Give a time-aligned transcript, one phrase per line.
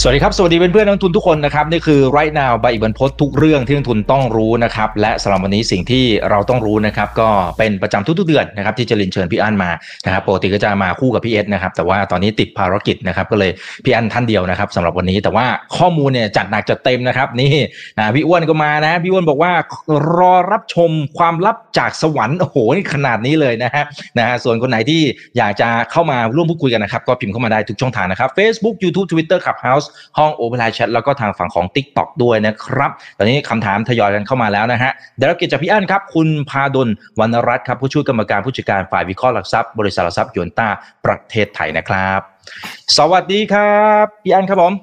[0.00, 7.28] สวัสดีครับ สวัสดีเพื่อนๆนักทุนทุกคนนะครับนี่คือ right now ใบอิบันพศทุกเรื่องที่นักทุนต้องรู้นะครับและสำหรับวันนี้สิ่งที่เราต้องรู้นะครับก็
[7.58, 9.70] เป็นประจำทุกๆเดือนนะครับที่จะลินเชิญพี่อั้นมา
[10.06, 13.50] นะครับปกติก็จะมาคู่กับพี่เอสนะครับแต่ว่าตอนนี้ติดภารกิจนะครับก็เลย
[13.84, 15.46] พี่อั้นท่านเดียวนะครับสำหรับวันนี้แต่ว่า
[15.76, 17.54] ข้อมูลเนี่ยจัดหนักจัดเต็มนะครับนี่
[17.98, 19.52] นะพี่อ้วนก็มานะพี่อ้วนบอกว่า
[20.16, 23.84] รอรับชมความลับจากสวรรค์โอ้โหนี่ขนาดนี้เลยนะฮะ
[24.18, 25.02] นะฮะส่วนคนไหนที่
[25.38, 29.81] อยากจะเข้ามาร่วมพูดคุยกันนะครับก็พิมพ์เข้ามาได้ทุกช่องทางนะครับ Facebook YouTube Twitter Clubhouse
[30.18, 36.88] ห้องโอเปร่าแชทแล้วก็ทางฝั่งของ Tik t o อกด้วยนะครับ ตอนนี้คำถามทยอยกันเข้ามาแล้วนะฮะเดี๋ยวเราเกิจจากพี่อั้นครับ คุณพาดล
[37.20, 40.68] วรรณรัตน์ครับผู้ช่วยกรรมการผู้จัดการฝ่ายวิเคราะห์หลักทรัพย์บริษัทหลักทรัพย์ยนต้า
[41.04, 42.20] ประเทศไทยนะครับ
[42.98, 44.74] สวัสดีครับพี่อั้นครับผม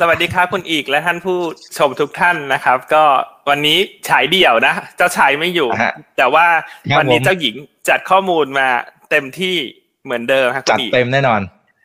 [0.00, 1.38] สวัสดีครับคุณอีกและท่านผู้
[1.78, 3.04] ชมทุกท่านนะครับ ก็
[3.48, 6.46] วันนี้ฉายเดี่ยวนะเจ้าชายไม่อยู่ฮะแต่ว่า
[6.90, 7.54] ครับวันนี้ผมเจ้าหญิง
[7.88, 8.68] จัดข้อมูลมา
[9.10, 9.56] เต็มที่
[10.04, 11.40] เหมือนเดิมครับคุจัดณอีกเต็มแน่นอน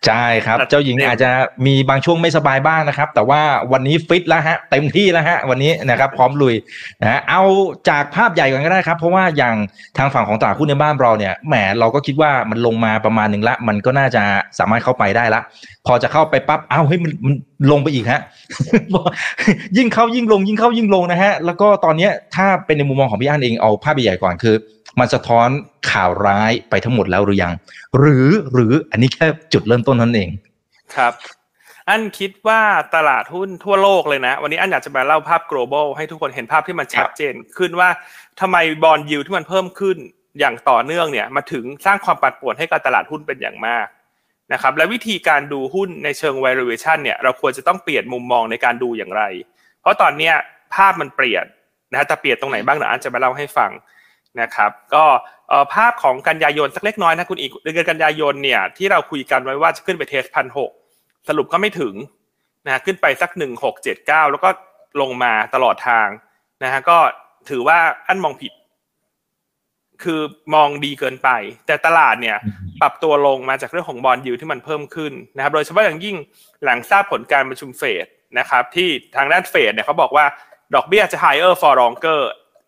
[0.06, 1.32] ใช่ครับจัดเจ้าหญิงเต็มอาจจะ
[1.66, 6.56] มีบางช่วงไม่สบายบ้างนะครับ แต่ว่าวันนี้ฟิตแล้วฮะเต็มที่แล้วฮะวันนี้นะครับ พร้อมลุย
[7.02, 7.44] นะฮะเอา
[7.90, 9.56] จากภาพใหญ่ก่อนก็ได้ครับ เพราะว่าอย่าง
[9.98, 14.22] ทางฝั่งของตลาดหุ้นในบ้านเราเนี่ยแหมเราก็คิดว่ามันลงมาประมาณหนึ่งละ มันก็น่าจะ
[14.60, 15.42] สามารถเข้าไปได้ละ
[15.86, 17.34] พอจะเข้าไปปั๊บเอ้าเฮ้ยมันมัน
[17.72, 18.22] ลงไปอีกฮะ
[19.78, 24.56] ยิ่งเข้ายิ่งลงยิ่งเข้ายิ่งลงนะฮะแล้วก็ตอนเนี้ยถ้าเป็นในมุมมองของพี่อั้นเองเอาภาพใหญ่ๆก่อนคือ
[25.00, 25.50] มันสะท้อน
[25.92, 27.54] ข่าวร้ายไปทั้งหมดแล้วหรือยัง
[27.98, 30.30] หรือหรืออันนี้แค่จุดเริ่มต้นนั้นเอง
[30.96, 31.14] ครับ
[31.90, 32.62] อันคิดว่า
[32.96, 37.90] ตลาดหุ้นทั่วโลกเลยนะ วันนี้อันอยากจะมาเล่าภาพ global ให้ทุกคนเห็นภาพที่มันชัดเจนขึ้นว่า
[38.40, 39.98] ทำไมบอลยิวที่มันเพิ่มขึ้น
[40.40, 43.88] อย่างต่อเนื่องเนี่ยมาถึงสร้างความปั่นป่วนให้กับตลาดหุ้นเป็นอย่างมาก
[44.54, 49.24] นะครับและวิธีการดูหุ้นในเชิง valuation เนี่ยเราควรจะต้องเปลี่ยนมุมมองในการดูอย่างไร
[49.82, 50.34] เพราะตอนเนี้ย
[50.76, 51.46] ภาพมันเปลี่ยน
[51.92, 53.72] นะฮะแต่เปลี่ยนตรงไหนบ้างเดี๋ยวอันจะมาเล่าให้ฟัง
[54.42, 55.06] นะครับก็
[55.50, 60.72] เอ่อภาพของกันยายนสักเล็กน้อยนะคุณอีกเดือนกันยายนเนี่ยที่เราคุยกันไว้ว่าจะขึ้นไปเทสพันหก
[61.28, 61.94] สรุปก็ไม่ถึง
[62.66, 64.50] นะฮะขึ้นไปสักหนึ่งหกเจ็ดเก้าแล้วก็
[65.02, 66.08] ลงมาตลอดทาง
[66.64, 66.98] นะฮะก็
[67.50, 68.54] ถือว่าอันมองผิด
[70.04, 70.22] คือ
[70.56, 71.30] มองดีเกินไป
[71.68, 72.38] แต่ตลาดเนี่ย
[72.82, 76.16] ปรับตัวลงมาจากเรื่องของ bond yield ที่มันเพิ่มขึ้นนะครับ โดยเฉพาะอย่างยิ่ง
[76.64, 78.06] หลังทราบผลการประชุมเฟด
[78.40, 80.26] นะครับ ที่ทางด้านเฟดเนี่ยเขาบอกว่า
[80.76, 82.22] ดอกเบี้ยจะ higher for longer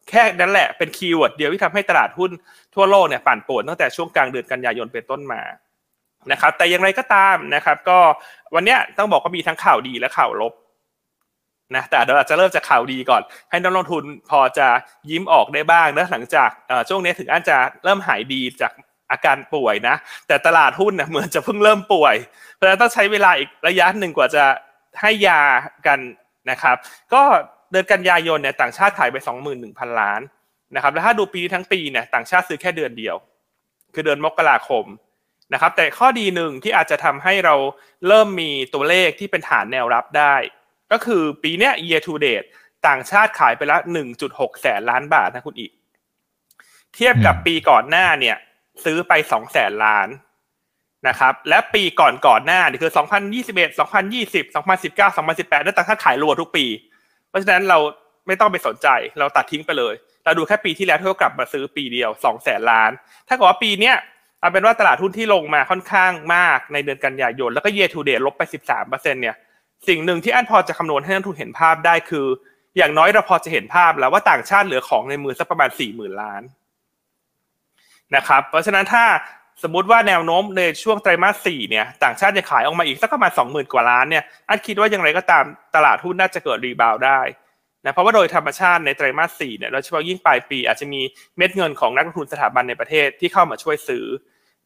[0.09, 2.31] แค่นั้นแหละเป็น keyword เดียวที่ทำให้ตลาดหุ้น
[2.75, 5.41] ทั่วโลกเนี่ยปั่นป่วนตั้งแต่ช่วงกลางเดือนกันยายนเป็นต้นมา
[6.31, 7.97] นะครับแต่อย่างไรก็ตามนะครับ ก็
[8.55, 10.53] วันเนี้ยต้องบอกว่ามีทั้งข่าวดีและข่าวลบ
[11.75, 14.67] นะแต่เดี๋ยวเราจะเริ่มจากข่าวดีก่อน ให้นักลงทุนพอจะ
[15.09, 16.49] ยิ้มออกได้บ้างนะหลังจาก
[16.89, 18.73] ช่วงนี้ถึงอันจะเริ่มหายดีจาก
[19.11, 19.95] อาการป่วยนะ
[20.27, 22.15] แต่ตลาดหุ้นเนี่ยเหมือนจะเพิ่งเริ่มป่วย
[22.55, 24.43] เพราะฉะนั้นต้องใช้เวลาอีกระยะหนึ่งกว่าจะ
[25.01, 25.41] ให้ยา
[25.87, 25.99] กัน
[26.49, 26.75] นะครับ
[27.13, 27.21] ก็
[27.71, 29.17] เดือนกันยายนเนี่ยต่างชาติขายไป
[29.57, 30.21] 21,000 ล้าน
[30.75, 33.15] นะครับแล้วถ้าดูปีทั้งปีเนี่ยต่างชาติซื้อแค่เดือนเดียว
[33.93, 34.85] คือเดือนมกราคม
[35.53, 37.55] นะครับแต่ข้อดีหนึ่งที่อาจจะทำให้เรา
[38.07, 40.35] เริ่มมีตัวเลขที่เป็นฐานแนวรับได้
[40.91, 42.47] ก็คือปีเนี้ย year to date
[42.87, 43.77] ต่างชาติขายไปละ
[44.19, 45.71] 1.6 แสนล้านบาทนะคุณอีก
[46.95, 48.37] เทียบกับปีก่อนหน้าเนี่ย
[48.83, 50.07] ซื้อไป 2 แสนล้าน
[51.07, 56.65] นะครับ และปีก่อนก่อนหน้านี่คือ 2021 2020 2019 2018นั่นต่างชาติขายรัวทุกปี
[57.29, 57.77] เพราะฉะนั้นเรา
[58.27, 58.87] ไม่ต้องไปสนใจ
[59.19, 59.93] เราตัดทิ้งไปเลย
[60.25, 62.91] เราดูแค่ปีที่แล้วที่เขากลับมาซื้อปีเดียว2แสนล้าน
[63.27, 63.95] ถ้าเกิดว่าปีเนี้ย
[64.39, 68.41] เอาเป็นว่าตลาดหุ้นที่ลงมาค่อนข้างมากในเดือนกันยายน แล้วก็ year to date ลบไป
[68.73, 69.35] 13%เนี่ย
[69.87, 72.25] สิ่งหนึ่งที่อันพอจะคำนวณให้นักลงทุนเห็นภาพได้คือ
[72.77, 76.41] อย่างน้อยเราพอจะเห็นภาพแล้วว่าต่างชาติเหลือของในมือสักประมาณสี่หมื่นล้าน
[78.15, 79.03] นะครับเพราะฉะนั้นถ้า
[79.63, 87.21] สมมติว่าแนวโน้มในช่วงไตรมาสสี่เนี่ยต่างชาติจะขายออกมาอีกสักประมาณสองหมื่นกว่าล้านเนี่ยอันคิดว่าอย่างไรก็ตามตลาดหุ้นน่าจะเกิด rebound ได้
[87.85, 91.01] นะเพราะว่าโดยธรรมชาติในไตรมาสสี่เนี่ยโดยเฉพาะยิ่งปลายปีอาจจะมี
[91.37, 94.05] เม็ดเงินของนักลงทุนสถาบันในประเทศที่เข้ามาช่วยซื้อ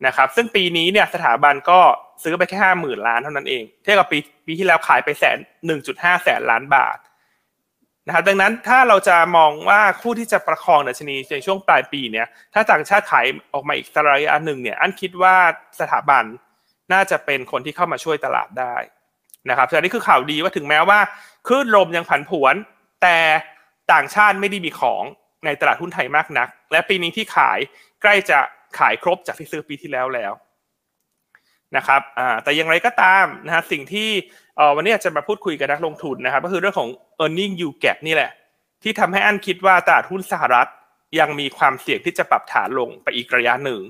[0.06, 1.80] นะครับซึ่งปีนี้เนี่ยสถาบันก็
[2.24, 6.98] ซื้อไปแค่ห้าหมื่นล้านเท่านั้นเองเทียบกับปีปีที่แล้วขายไปแสนหนึ่งจุดห้าแสนล้านบาท
[8.08, 15.36] นะครับดังนั้นถ้าเราจะมองว่าคู่ที่จะประคองดัชนีในช่วงปลายปีเนี่ยถ้าต่างชาติขายออกมาอีกระยะหนึ่งเนี่ยอันคิดว่า
[15.80, 16.24] สถาบัน
[16.94, 18.76] น่าจะเป็นคนที่เข้ามาช่วยตลาดได้
[19.50, 21.00] นะครับแต่นี่คือข่าวดีว่าถึงแม้ว่า
[21.48, 22.56] คลื่นลมยังผันผวน
[23.02, 23.18] แต่
[23.94, 25.04] ต่างชาติไม่ได้มีของ
[25.46, 27.60] ในตลาดหุ้นไทยมากนัก และปีนี้ที่ขาย
[28.02, 28.40] ใกล้จะ
[28.80, 30.34] ขายครบจากที่ซื้อปีที่แล้วแล้ว
[31.78, 32.02] นะครับ
[32.44, 34.10] แต่อย่างไรก็ตามนะฮะสิ่งที่
[34.76, 36.90] วันนี้จะมาพูดคุยกับนักลงทุนนะครับ ก็คือเรื่องของ
[37.24, 38.32] e a r n i n g yield gap นี่แหละ
[38.84, 40.70] ที่ทำให้อันคิดว่าตลาดหุ้นสหรัฐ
[41.20, 43.82] ยังมีความเสี่ยงที่จะปรับฐานลงไปอีกระยะหนึ่ง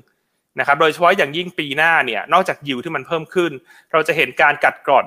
[0.59, 3.51] นะครับ โดยเฉพาะอย่างยิ่งปีหน้าเนี่ย นอกจากยิวที่มันเพิ่มขึ้น
[3.91, 5.05] เราจะเห็นการกัดกร่อน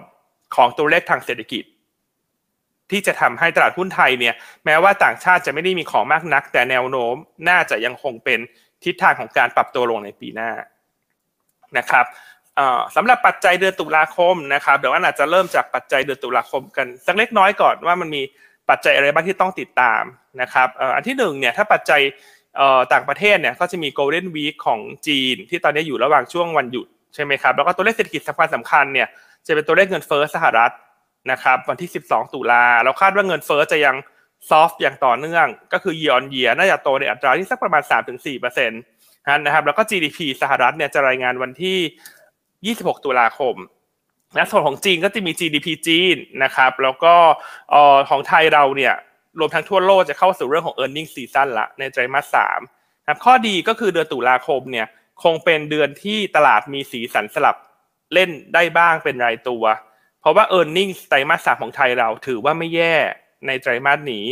[0.55, 1.64] ของตัวเลขทางเศรษฐกิจ
[2.91, 7.14] ที่จะทำให้ตลาดหุ้นไทยเนี่ย แม้ว่าต่างชาติจะไม่ได้มีของมากนัก แต่แนวโน้ม
[7.49, 8.38] น่าจะยังคงเป็น
[8.85, 10.50] ทิศทางของการปรับตัวลงในปีหน้า
[11.79, 12.06] นะครับ
[12.97, 18.23] สำหรับปัจจัยเดือนตุลาคมนะครับเดี๋ยวอาจจะเริ่มจากปัจจัยเดือนตุลาคมกันสักเล็กน้อยก่อนว่ามันมี
[18.70, 20.03] ปัจจัยอะไรบ้างที่ต้องติดตาม
[20.41, 22.00] นะครับอันที่หนึ่งเนี่ยถ้าปัจจัย
[22.93, 29.09] ต่างประเทศเนี่ยก็จะมี Golden Week ของจีน ที่ตอนนี้อยู่ระหว่างช่วงวันหยุดใช่ไหมครับแล้วก็ตัวเลขเศรษฐกิจสำคัญสำคัญเนี่ย
[29.47, 30.73] จะเป็นตัวเลขเงินเฟ้อสหรัฐ
[31.31, 33.97] นะครับวันที่ 12 ตุลาเราคาดว่าเงินเฟ้อจะยัง
[34.50, 37.82] ซอฟต์อย่างต่อเนื่อง ก็คือ year on year น่าจะโตในอัตราที่สักประมาณ
[38.25, 41.79] 3-4%นะครับแล้วก็ GDP สหรัฐเนี่ยจะรายงานวันที่
[42.74, 43.56] 26 ตุลาคม
[44.36, 47.14] นะส่วนของจีนก็จะมี GDP จีนนะครับ แล้วก็
[48.08, 48.94] ของไทยเราเนี่ย
[49.38, 52.60] รวมทั้งทั่วโลกจะเข้าสู่เรื่องของ e a r n i n g ็ season ละในไตรมาสสาม
[53.02, 54.86] นะครับข้อดีก็คือเดือนตุลาคมเนี่ย
[55.22, 57.56] คงเป็นเดือนที่ตลาดมีสีสันสลับ
[58.14, 59.64] เล่นได้บ้างเป็นรายตัว
[60.20, 62.94] เพราะว่า e a r n i n g ไตรมาสสามของไทยเราถือว่าไม่แย่
[63.46, 64.24] ในไตรมาสนี้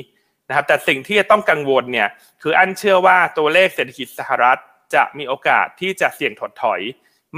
[0.48, 2.08] นะครับแต่สิ่งที่จะต้องกังวลเนี่ย
[2.42, 4.58] คืออันเชื่อว่าตัวเลขเศรษฐกิจสหรัฐ
[4.94, 6.80] จะมีโอกาสที่จะเสี่ยงถดถอย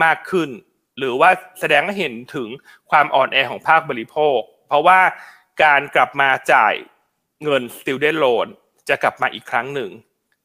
[0.02, 0.50] มากขึ้น
[0.98, 2.48] หรือว่าแสดงให้เห็นถึง
[2.90, 4.38] ความอ่อนแอของภาคบริโภค
[4.68, 5.00] เพราะว่า
[5.64, 6.74] การกลับมาจ่าย
[7.42, 8.46] เงิน student loan
[8.88, 9.90] จะกลับมาอีกครั้งหนึ่ง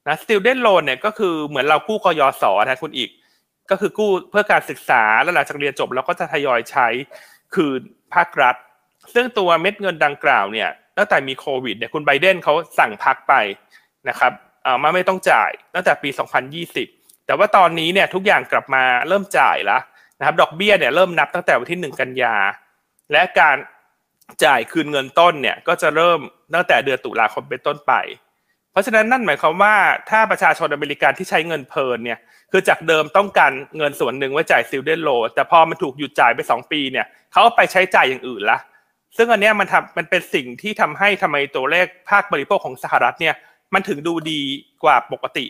[0.08, 3.10] นะ student loan เนี่ยก็คือเหมือนเรากู้กยศนะคุณอีก
[3.70, 6.88] ก็คือกู้เพื่อการศึกษาแล้วหลังจากเรียนจบเราก็จะทยอยใช้
[7.54, 7.82] คืน
[8.14, 8.56] ภาครัฐ
[9.14, 13.34] ซึ่งตัวเม็ดเงินดังกล่าวเนี่ยตั้งแต่มีโควิดเนี่ยคุณไบเดนเขาสั่งพักไป
[14.10, 14.32] นะครับ
[14.64, 16.10] เออมาไม่ต้องจ่ายตั้งแต่ปี
[16.68, 19.82] 2020 แต่ว่าตอนนี้เนี่ยทุกอย่างกลับมาเริ่มจ่ายแล้ว
[20.22, 22.36] นะครับดอกเบี้ยเนี่ยเริ่มนับตั้งแต่วันที่ 1 กันยา
[23.12, 23.58] และการ
[24.46, 26.20] จ่ายคืนเงินต้นเนี่ยก็จะเริ่ม
[26.54, 27.94] ตั้งแต่เดือนตุลาคมเป็นต้นไป
[28.72, 29.76] เพราะฉะนั้นนั่นหมายความว่า
[30.10, 32.20] ถ้าประชาชนอเมริกันที่ใช้เงินเพลินเนี่ย
[32.52, 38.60] คือจากเดิมต้องการเงินส่วนหนึ่งไว้จ่ายซิลเดนโลแต่พอมันถูกหยุดจ่ายไป 2 ปีเนี่ยเขาไปใช้จ่ายอย่างอื่นละ
[39.18, 43.36] ซึ่งอันนี้มันทำมันเป็นสิ่งที่ทำให้ทำไมตัวเลขภาคบริโภคของสหรัฐเนี่ย
[43.74, 44.42] มันถึงดูดี
[44.84, 45.46] กว่าปกติ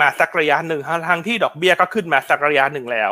[0.00, 3.10] มาสักระยะหนึ่งทั้งที่ดอกเบี้ยก็ขึ้นมาสักระยะหนึ่งแล้ว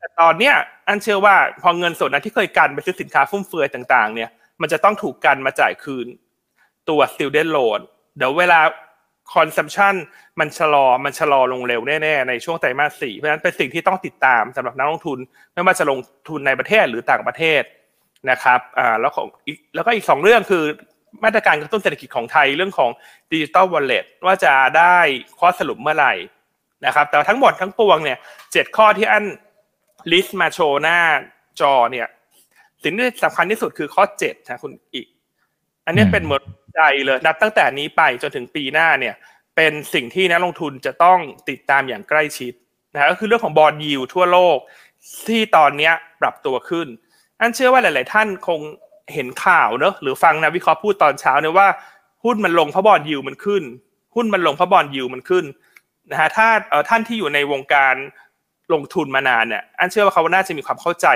[0.00, 0.54] แต่ตอนเนี้ย
[0.88, 4.30] อันเชื่อว่าพอเงินส่วนนั้นที่เคยกันไปซื้อสินค้าฟุ่มเฟือยต่าง ๆ เนี่ย
[4.60, 6.06] มันจะต้องถูกกันมาจ่ายคืน
[6.88, 7.80] ตัว student loan
[8.16, 8.60] เดี๋ยวเวลา
[9.34, 9.94] consumption
[10.40, 15.18] มันชะลอมันชะลอลงเร็วแน่ๆในช่วงไตรมาสสี่เพราะฉะนั้นเป็นสิ่งที่ต้องติดตามสำหรับนักลงทุน
[15.54, 15.98] ไม่ว่าจะลง
[16.28, 17.62] ทุนในประเทศหรือต่างประเทศ
[18.30, 19.26] นะครับอ่าแล้วของ
[19.74, 20.64] แล้วก็อีกสองเรื่องคือ
[21.24, 22.90] มาตรการกระตุ้นเศรษฐกิจของไทยเรื่องของ
[23.32, 24.96] ดิจิตอลวอลเล็ตว่าจะได้
[25.40, 26.14] ข้อสรุปเมื่อไหร่
[26.86, 28.18] นะครับแต่ทั้งหมดทั้งปวงเนี่ย
[28.52, 29.24] เจ็ดข้อที่อัน
[30.12, 30.98] ลิสต์มาโชว์หน้า
[31.60, 32.08] จอเนี่ย
[32.82, 35.06] สิ่งที่สำคัญที่สุดคือข้อเจ็ดนะคุณอีก
[35.86, 36.40] อันนี้เป็นหมด
[36.76, 39.14] ใจเลยนับตั้งแต่นี้ไปจนถึงปีหน้าเนี่ย
[39.56, 41.18] เป็นสิ่งที่นักลงทุนจะต้อง
[41.48, 42.52] ติดตามอย่างใกล้ชิด
[42.92, 44.58] นะก็คือเรื่องของบอลยิวทั่วโลก
[45.28, 46.86] ที่ตอนนี้ปรับตัวขึ้น
[47.40, 48.60] อันเชื่อว่าหลาย ๆ ท่านคง
[49.14, 51.68] เห็นข่าวเนอะหรือฟังนะวิเคราะห์พูดตอนเช้าเนี่ยว่า
[52.24, 53.62] หุ้นมันลงเพราะบอลยิวมันขึ้น
[54.14, 55.44] หุ้นมันลงเพราะบอลยิวมันขึ้น
[56.10, 56.48] นะฮะถ้า
[56.88, 57.94] ท่านที่อยู่ในวงการ
[58.72, 61.06] ลงทุนมานานเนี่ยอันเชื่อว่าเขาน่าจะมีความเข้าใจ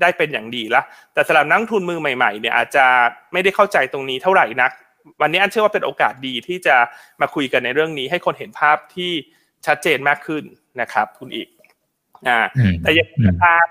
[0.00, 0.82] ได้เป็นอย่างดีละ
[1.14, 2.84] แต่สำหรับนักทุนมือใหม่ๆเนี่ยอาจจะ
[3.32, 4.70] ไม่ได้เข้าใจตรงนี้เท่าไหร่นัก
[5.20, 6.76] วันนี้อันเชื่อว่าเป็นโอกาสดีที่จะ
[7.20, 9.10] มาคุยกันในเรื่องนี้ ให้คนเห็นภาพที่
[9.66, 10.44] ชัดเจนมากขึ้น
[10.80, 11.48] นะครับคุณอีก
[12.28, 12.38] อ่า
[12.82, 13.06] แต่ยัง
[13.44, 13.66] ตาม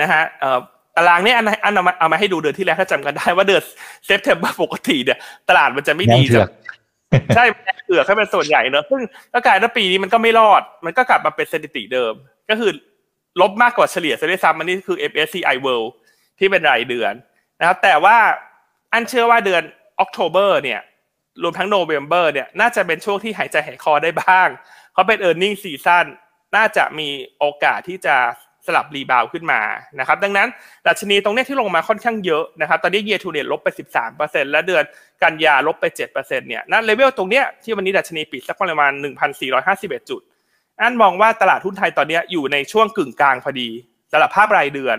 [0.00, 0.60] นะฮะเอ่อ
[0.96, 3.62] ตารางนี้อันอันเอามาเอามาให้ดูเดือนที่แล้วถ้าจำกันได้ว่าเดือน
[4.04, 5.18] September ปกติเนี่ย
[5.48, 6.48] ตลาดมันจะไม่ดีจ้ะ
[7.34, 7.44] ใช่
[7.86, 9.00] เกือกให้เป็นส่วนใหญ่เนอะซึ่ง
[9.32, 12.14] ก็กลายว่าปีนี้มันก็ไม่รอด มันก็กลับมาเป็นสถิติเดิม
[12.50, 12.72] ก็คือ
[13.40, 15.90] ลบมากกว่าเฉลี่ยซะด้วยซ้ำอันนี้คือ MSCI World
[16.38, 17.12] ที่เป็นรายเดือน
[17.60, 18.16] นะครับ แต่ว่า
[18.92, 19.62] อันเชื่อว่าเดือน
[19.98, 20.80] October เนี่ย
[21.42, 24.48] รวมทั้ง November เนี่ย น่าจะเป็นช่วงที่หายใจหายคอได้บ้าง
[24.92, 26.06] เพราะเป็น e a r n i n g ซีซั่น
[26.56, 28.16] น่าจะมีโอกาสที่จะ
[28.66, 29.60] สลับ rebound ขึ้นมา
[29.98, 30.48] นะครับดังนั้น
[30.86, 33.68] ดัชนีตรงนี้ที่ลงมาค่อนข้างเยอะนะครับตอนนี้เยทูเนตลบไป
[34.10, 34.84] 13%และเดือน
[35.22, 38.92] กันยาลบไป 7%เนี่ยนั่นเลเวลตรงเนี้ยที่วันนี้ดัชนีปิดสักประมาณ
[39.50, 40.20] 1,451 จุด
[40.80, 43.68] อันมองว่าตลาดหุ้นไทยตอนนี้อยู่ในช่วงกึ่งกลางพอดี
[44.12, 44.96] สำหรับภาพรายเดือน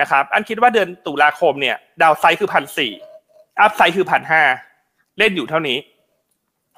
[0.00, 2.92] นะครับอันคิดว่าเดือนตุลาคมเนี่ย downside คือพันสี่
[3.60, 4.42] upside คือพันห้า
[5.18, 5.78] เล่นอยู่เท่านี้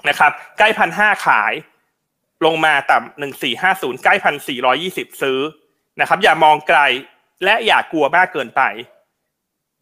[0.08, 1.52] นะครับใกล้พันห้าขาย
[2.44, 5.38] ลงมาต่ำหนึ่งสี่ห้าศูนย์ใกล้พันสี่ร้อยยี่สิบซื้อ
[6.00, 6.80] นะครับ อย่ามองไกล
[7.44, 8.62] และอย่ากลัวมากเกินไป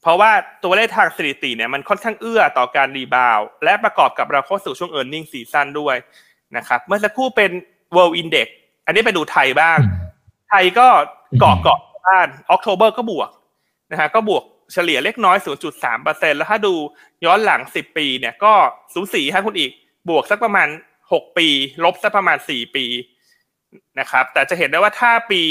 [0.02, 0.30] เพราะว่า
[0.62, 5.96] ตัวเลขทางสถิติเนี่ยมันค่อนข้างเอื้อต่อการ rebound และประกอบกับเราเข้าสู่ช่วง e a r n i n g ซีซั่นด้วย
[6.56, 7.50] นะครับเมื่อสักครู่เป็น
[7.96, 8.48] world index
[8.86, 9.78] อันนี้ไปดูไทยบ้าง
[10.50, 10.88] ไทยก็
[11.40, 13.30] เกาะเกาะบ้าน October ก็บวก
[13.90, 15.36] นะฮะก็บวกเฉลี่ยเล็กน้อย
[15.86, 16.74] 0.3%แล้วถ้าดู
[17.24, 18.52] ย้อนหลัง 10 ปีเนี่ยก็
[18.94, 19.70] สูสีให้คุณอีก
[20.08, 20.68] บวกสักประมาณ
[21.06, 21.48] 6 ปี
[21.84, 22.84] ลบสักประมาณ 4 ปี
[23.98, 25.42] นะครับ แต่จะเห็นได้ว่าถ้าปี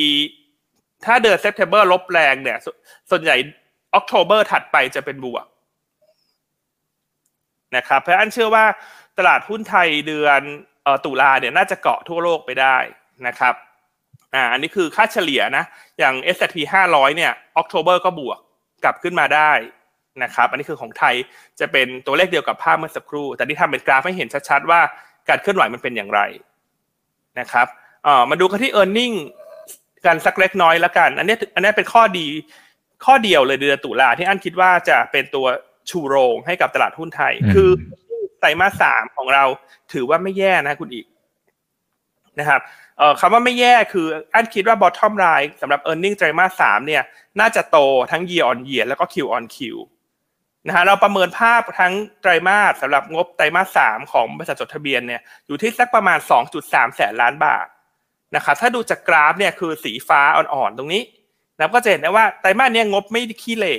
[1.05, 2.57] ถ้าเดือน September ลบแรงเนี่ย
[3.09, 3.35] ส่วนใหญ่
[3.93, 5.45] October ถัดไปจะเป็นบวก
[7.75, 8.65] นะครับเพราะอันเชื่อว่า
[9.17, 10.41] ตลาดหุ้นไทยเดือน
[11.05, 12.77] ตุลาเนี่ยน่าจะเกาะทั่วโลกไปได้
[13.27, 13.53] นะครับ
[14.33, 15.63] อ่าอันนี้คือค่าเฉลี่ยนะ
[15.99, 16.55] อย่าง S&P
[16.89, 18.39] 500 เนี่ย October ก็บวก
[18.83, 19.51] กลับขึ้นมาได้
[20.23, 21.15] นะครับ อันนี้คือของไทย
[21.59, 24.81] จะเป็นตัวเลขเดียวกับภาพเมื่อสักครู่ แต่ที่ทำเป็นกราฟให้เห็นชัดๆว่า
[25.29, 26.21] การเคลื่อนไหวมันเป็นอย่างไร
[27.39, 27.67] นะครับ
[28.03, 29.15] เอ่อมาดูกันที่ e a r n i n g
[30.05, 32.27] กันสักเล็กน้อยละกัน อันนี้อันนี้เป็นข้อดี
[33.05, 35.45] ข้อเดียวเลยเดือนตุลาที่อันคิดว่าจะเป็นตัว
[35.89, 37.69] ชูโรงให้กับตลาดหุ้นไทย คือ
[38.39, 39.43] ไตรมาสสามของเรา
[39.93, 41.05] ถือว่าไม่แย่นะคุณอีก
[42.39, 42.61] นะครับ
[42.97, 47.03] เอ่อคำว่าไม่แย่คืออันคิดว่า bottom line สำหรับ e a r n i n g ไตรมาสสามเนี่ย
[47.39, 47.77] น่าจะโต
[48.11, 49.57] ทั้ง year on year แล้วก็ Q on Q
[50.67, 56.19] นะฮะเราประเมินภาพทั้งไตรมาสสำหรับงบไตรมาสสามของบริษัทจดทะเบียนเนี่ยอยู่ที่สักประมาณ
[56.57, 57.67] 2.3 แสนล้านบาท
[58.35, 61.03] นะครับถ้าดูจากกราฟเนี่ยคือสีฟ้าอ่อนๆตรงนี้
[61.59, 63.75] นะก็จะเห็นได้ว่าไตรมาสนี้งบไม่ขี้เหร่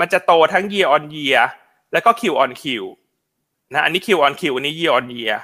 [0.00, 1.40] มันจะโตทั้ง year on year
[1.92, 2.64] แล้วก็ Q on Q
[3.72, 5.36] นะอันนี้ Q on Q อันนี้ year on year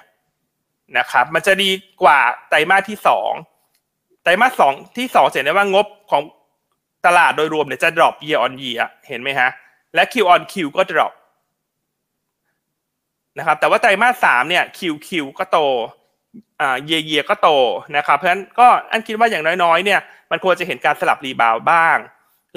[0.99, 1.71] นะครับมันจะดี
[2.03, 3.33] กว่าไตรมาสที่สอง
[4.23, 6.23] ไตรมาสสองที่สองเห็นได้ว่างบของ
[7.07, 9.51] ตลาดโดยรวมเนี่ยจะ drop year on year เห็นไหมฮะ
[9.95, 11.13] และ Q on Q ก็ drop
[13.39, 15.09] นะครับแต่ว่าไตรมาสสามเนี่ย QQ
[15.39, 15.59] ก็โต
[16.87, 17.49] YY ก็โต
[17.97, 20.01] นะครับ เพราะฉะนั้นก็อันคิดว่าอย่างน้อยๆเนี่ย
[20.31, 21.99] มันควรจะเห็นการสลับ rebound บ้าง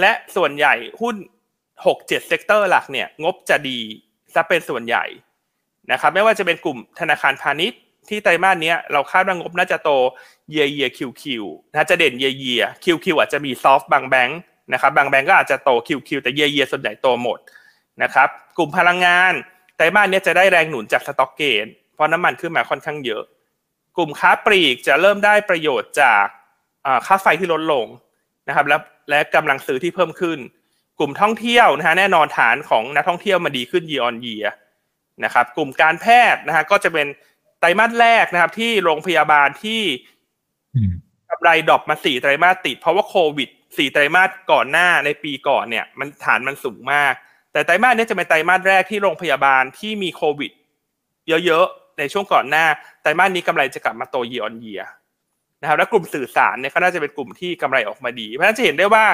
[0.01, 1.15] และส่วนใหญ่หุ้น
[1.85, 3.79] หกเจ็ด sector หลักเนี่ยงบจะดี
[4.33, 5.05] ซะเป็นส่วนใหญ่
[5.91, 7.79] นะครับไม่ว่าจะเป็นกลุ่มธนาคารพาณิชย์
[8.09, 9.89] ที่ไตรมาสนี้เราคาดว่างบน่าจะโต
[10.49, 14.39] YY QQ นะจะเด่น YY QQ อาจจะมี soft บางแบงค์
[14.73, 17.39] นะครับบางแบงค์ก็อาจจะโต QQ แต่ YY ส่วนใหญ่โตหมด
[18.03, 19.33] นะครับกลุ่มพลังงาน
[19.77, 23.23] ไตรมาสนี้จะได้แรงหนุนจาก stock gain เพราะน้ำมันขึ้นมาค่อนข้างเยอะ
[23.97, 26.25] กลุ่มค้าปลีกจะเริ่มได้ประโยชน์จาก
[27.05, 27.85] ค่าไฟที่ลดลง
[28.47, 28.77] นะครับ และ
[29.09, 30.39] และกำลังซื้อที่เพิ่มขึ้น
[30.99, 34.35] กลุ่มท่องเที่ยวนะฮะแน่นอนฐานของนักท่องเที่ยวมาดีขึ้นยีออนยี
[35.23, 37.07] นะครับ กลุ่มการแพทย์นะฮะก็จะเป็น
[37.59, 39.81] ไตรมาสแรกนะครับ ที่โรงพยาบาลที่
[41.29, 47.13] กำไร drop มาสี่ไตรมาสติด เพราะว่าโควิดสี่ไตรมาสก่อนหน้าในปีก่อนเนี่ย มันฐานมันสูงมาก
[47.51, 50.51] แต่ไตรมาสนี้จะเป็นไตรมาสแรกที่โรงพยาบาลที่มีโควิด
[51.27, 52.65] เยอะๆ ในช่วงก่อนหน้า
[53.01, 54.81] ไตรมาสนี้กำไรจะกลับมาโต year on year
[55.61, 59.05] นะครับและกลุ่มสื่อสารเนี่ยก็น่าจะเป็นกลุ่มที่กำไรออกมาดี เพราะฉะนั้นจะเห็นได้ว่า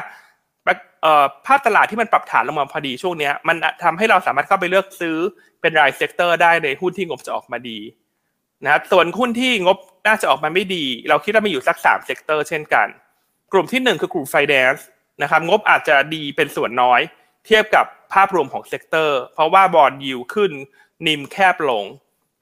[1.46, 5.18] ภาพตลาดที่มันปรับฐานลงมาพอดีช่วงนี้มันทำให้เราสามารถเข้าไปเลือกซื้อ
[5.62, 7.80] เป็นราย sector ได้ในหุ้นที่งบจะออกมาดี
[8.64, 12.88] นะครับส่วนหุ้นที่งบน่าจะออกมาไม่ดี เราคิดว่ามีอยู่สักสาม sector เช่นกัน
[13.54, 14.86] กลุ่มที่หนึ่งคือกลุ่มไฟแนนซ์
[15.22, 17.02] นะครับงบอาจจะดีเป็นส่วนน้อย
[17.46, 20.52] เทียบกับภาพรวมของ sector เพราะว่า bond yield ขึ้น
[21.08, 21.86] NIM แคบลง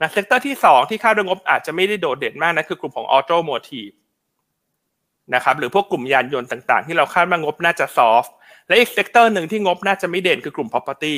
[0.02, 3.90] นะ sector ที่สองที่คาดว่างบอาจจะไม่ได้โดดเด่นมากนะคือกลุ่มของ automotive
[5.36, 8.26] นะครับหรือพวกกลุ่มยานยนต์ต่างๆ ที่เราคาดว่างบน่าจะ soft
[8.68, 11.16] และอีก sector หนึ่งที่งบน่าจะไม่เด่นคือกลุ่ม property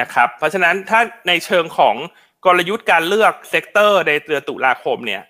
[0.00, 1.94] นะครับเพราะฉะนั้นถ้าในเชิงของ
[2.44, 5.22] กลยุทธ์การเลือก sector ในเดือนตุลาคมเนี่ย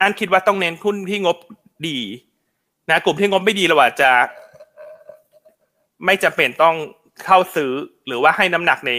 [0.00, 1.36] อันคิดว่าต้องเน้นหุ้นที่งบ
[1.88, 1.98] ดี
[2.90, 4.10] นะกลุ่มที่งบไม่ดีเราอาจจะ
[6.04, 6.76] ไม่จำเป็นต้อง
[7.24, 7.72] เข้าซื้อ
[8.06, 8.92] หรือว่าให้น้ำหนักใน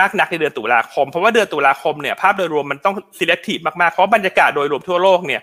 [0.00, 5.42] มากนักในเดือนตุลาคม เพราะว่าเดือนตุลาคมเนี่ยภาพโดยรวมมันต้อง selective มากๆ เพราะบรรยากาศโดยรวมทั่วโลกเนี่ย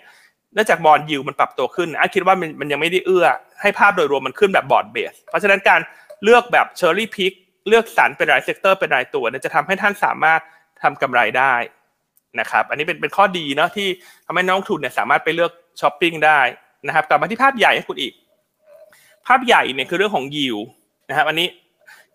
[0.54, 3.26] เนื่องจาก bond yield มันปรับตัวขึ้นอันคิดว่ามันมันยังไม่ได้เอื้อ
[3.62, 5.82] ให้ภาพโดยรวมมันขึ้นแบบ broad base เพราะฉะนั้นการ
[6.24, 7.32] เลือกแบบ cherry pick
[7.68, 10.42] เลือกสรรเป็นราย sector เป็นรายตัวเนี่ยจะทำให้ท่านสามารถ
[10.84, 11.54] ทำกำไรได้
[12.40, 13.88] นะครับอันนี้เป็นเป็นข้อดีเนาะที่
[14.26, 16.40] ทำให้นักลงทุนเนี่ยสามารถไปเลือกช้อปปิ้งได้
[16.88, 18.14] นะครับกลับมาที่ภาพใหญ่ให้คุณอีก
[19.28, 20.58] ภาพใหญ่เนี่ยคือเรื่องของยิว
[21.10, 21.48] นะครับ อันนี้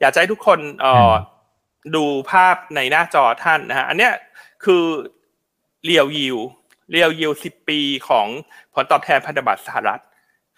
[0.01, 1.13] อยากให้ทุกคนเอ่อ
[1.95, 4.13] ดูภาพในหน้าจอท่านนะฮะอันเนี้ย
[4.65, 4.85] คือ
[5.85, 6.37] real yield
[6.93, 8.27] real yield สิบปีของ
[8.75, 10.03] ผลตอบแทนพันธบัตรสหรัฐ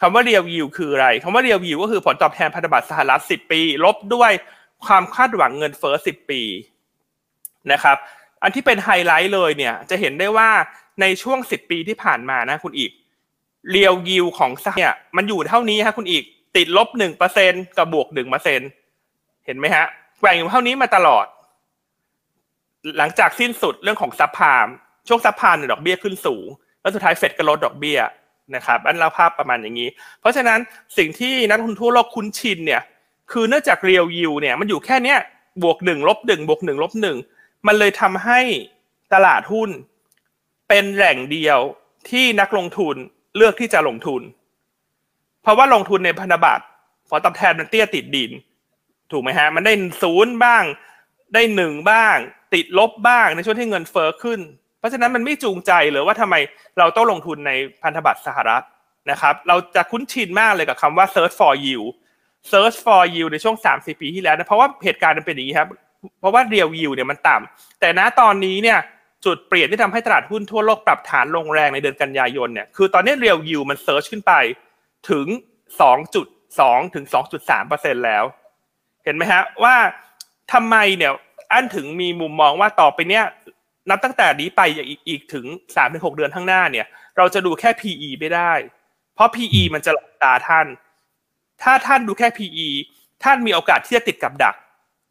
[0.00, 4.30] คำว่า real yield คืออะไรคำว่าเรียวยิวก็คือผลตอบแทนพันธบัตรสหรัฐสิบปี ลบด้วย
[4.84, 6.42] ความคาดหวังเงินเฟ้อสิบปี
[7.72, 7.96] นะครับ
[8.42, 10.50] อันที่เป็นไฮไลท์เลยเนี่ยจะเห็นได้ว่า
[11.00, 12.90] ในช่วงสิบปีที่ผ่านมานะคุณอีก
[13.70, 16.24] เรียวยิวของเนี่ยมันอยู่เท่านี้ฮะคุณอีก
[16.56, 18.60] ติดลบหนึ่งเปอร์เซ็นกับบวกหนึ่งเปอร์เซ็น
[19.46, 19.86] เห็นไหมฮะ
[20.22, 21.26] แกว่งอยู่เท่านี้มาตลอด
[22.98, 24.66] หลังจากสิ้นสุดเรื่องของซับพาม
[25.08, 26.46] ช่วงซับพามเนี่ยดอกเบี้ยขึ้นสูง
[26.80, 27.98] แล้วสุดท้ายเฟดก็ลดดอกเบี้ย
[28.54, 29.88] นะครับอันเราภาพประมาณอย่างนี้
[30.20, 30.58] เพราะฉะนั้น
[30.98, 32.82] สิ่งที่นักทุนทั่วโลกคุ้นชินเนี่ย
[33.32, 35.18] คือเนื่องจากเรียวยิวเนี่ยมันอยู่แค่เนี้ย
[35.62, 37.16] บวกหนึ่งลบหนึ่งบวกหนึ่งลบหนึ่ง
[37.66, 38.40] มันเลยทำให้
[39.12, 39.70] ตลาดหุ้น
[40.68, 41.58] เป็นแหล่งเดียว
[42.10, 42.96] ที่นักลงทุน
[43.36, 44.22] เลือกที่จะลงทุน
[45.42, 46.64] เพราะว่าลงทุนในพันธบัตร
[47.08, 48.30] ผลตอบแทนมันเตี้ยติดดิน
[49.12, 50.64] ถูกไหมฮะ มันได้ศูนย์บ้าง
[51.34, 52.16] ได้หนึ่งบ้าง
[52.54, 54.40] ติดลบบ้างในช่วงที่เงินเฟอ้อขึ้น
[54.78, 56.34] เพราะฉะนั้นมันไม่จูงใจเลยว่าทำไม
[56.78, 57.52] เราต้องลงทุนใน
[57.82, 58.64] พันธบัตรสหรัฐ
[59.10, 61.90] นะครับ เราจะคุ้นชินมากเลยกับคำว่า search for yield
[62.50, 65.68] search for yield ในช่วง 3-4 ปีที่แล้วนะเพราะว่าเหตุการณ์มันเป็นอย่างนี้ครับ
[66.20, 68.78] เพราะว่าเรียวยิวเนี่ยมันต่ำแต่ณตอนนี้เนี่ย
[69.24, 74.32] จุดเปลี่ยนที่ทำให้ตลาดหุ้นทั่วโลกปรับฐานลงแรงในเดือนกันยายนเนี่ยคือตอนนี้เรียวยิวมันเซิร์ชขึ้นไป
[75.10, 75.26] ถึง
[76.10, 77.04] 2.2 ถึง
[77.36, 78.24] 2.3เปอร์เซ็นแล้ว
[79.04, 79.76] เห็นไหมฮะว่า
[80.52, 81.12] ทำไมเนี่ย
[81.52, 83.24] อันถึงมีมุมมองว่าต่อไปเนี้ย
[83.90, 85.44] นับตั้งแต่นี้ไปอีกอีกถึง
[85.76, 88.52] สามถึงหกเดือนข้างหน้าเนี่ย เราจะดูแค่ PE ไม่ได้
[89.14, 90.66] เพราะ PE มันจะหลอกตาท่าน
[91.62, 92.68] ถ้าท่านดูแค่ PE
[93.24, 94.54] ท่านมีโอกาสที่จะติดกับดัก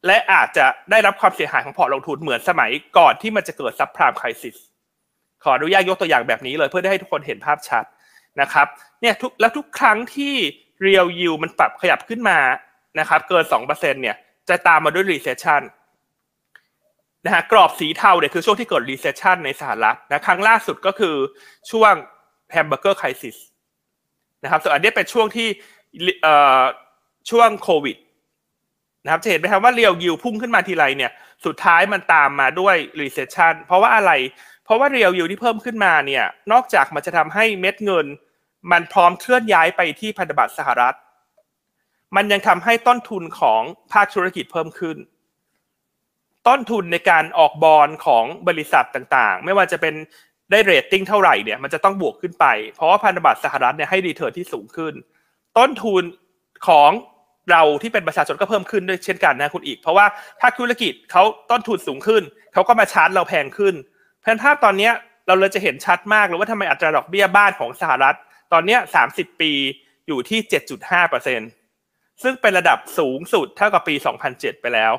[0.08, 4.56] และอาจจะได้รับความเสียหายของพอร์ตลงทุนเหมือนสมัยก่อนที่มันจะเกิดซับพรามคริสิส
[5.44, 7.84] ขออนุญาตยกตัวอย่างแบบนี้เลยเพื่อให้ทุกคนเห็นภาพชัด
[8.42, 8.68] นะครับ
[9.02, 10.34] เนี่ยทุกแล้วทุกครั้งที่
[10.86, 12.38] real yield มันปรับขยับขึ้นมา
[13.00, 14.16] นะครับเกิน2%เนี่ย
[14.50, 15.62] จะตามมาด้วย recession
[17.26, 21.16] นะฮะกรอบสีเทาเนี่ยคือช่วงที่เกิด recession ในสหรัฐนะครั้งล่าสุดก็คือ
[21.72, 21.94] ช่วง
[22.56, 23.38] hamburger crisis
[24.44, 25.48] นะครับส่วนอันนี้เป็นช่วงที่
[27.30, 27.98] ช่วงโควิด
[29.04, 31.12] นะครับจะเห็นไหมครับว่าเรียวยิวพุ่งขึ้นมาทีไรเนี่ย
[31.46, 34.12] สุดท้ายมันตามมาด้วย recession เพราะว่าอะไร
[34.66, 38.06] เพราะว่า real yield ที่เพิ่มขึ้นมาเนี่ยนอกจากมันจะทำให้เม็ดเงิน
[38.72, 40.96] มันพร้อมเคลื่อนย้ายไปที่พันธบัตรสหรัฐ
[42.16, 43.62] มันยังทำให้ต้นทุนของ
[43.94, 44.98] ภาคธุรกิจเพิ่มขึ้น
[46.48, 49.94] ต้นทุนในการออกบอลของบริษัทต่างๆ ไม่ว่าจะเป็น
[50.52, 54.94] ได้เรตติ้งเท่าไหร่เนี่ยมันจะต้องบวกขึ้นไป เพราะว่าพันธบัตรสหรัฐเนี่ยให้ return ที่สูงขึ้น
[55.58, 56.04] ต้นทุน
[56.68, 56.92] ของ
[57.52, 60.06] เราที่เป็นประชาชนก็เพิ่มขึ้นด้วยเช่นกันนะคุณอีก เพราะว่า
[60.42, 63.76] ภาคธุรกิจเขาต้นทุนสูงขึ้น เขาก็มาชาร์จเราแพงขึ้น
[64.22, 64.90] เพราะภาพตอนนี้
[65.28, 68.18] เราเลยจะเห็นชัดมากเลยว่าทำไมอัตราดอกเบี้ยบ้านของสหรัฐ
[68.54, 69.52] ตอนนี้สามสิบปี
[70.08, 71.50] อยู่ที่เจ็ดจุดห้าเปอร์เซ็นต์
[72.24, 74.94] ซึ่งเป็นระดับสูงสุดเท่ากับปีสองพันเจ็ดไปแล้ว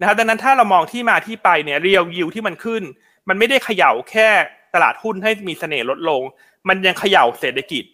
[0.00, 2.82] นะครับดังนั้นถ้าเรามองที่มาที่ไปเนี่ยเรียลยิวที่มันขึ้น
[3.28, 4.28] มันไม่ได้เขย่าแค่
[4.74, 6.22] ตลาดหุ้นให้มีเสน่ห์ลดลง
[6.68, 7.84] มันยังเขย่าเศรษฐกิจ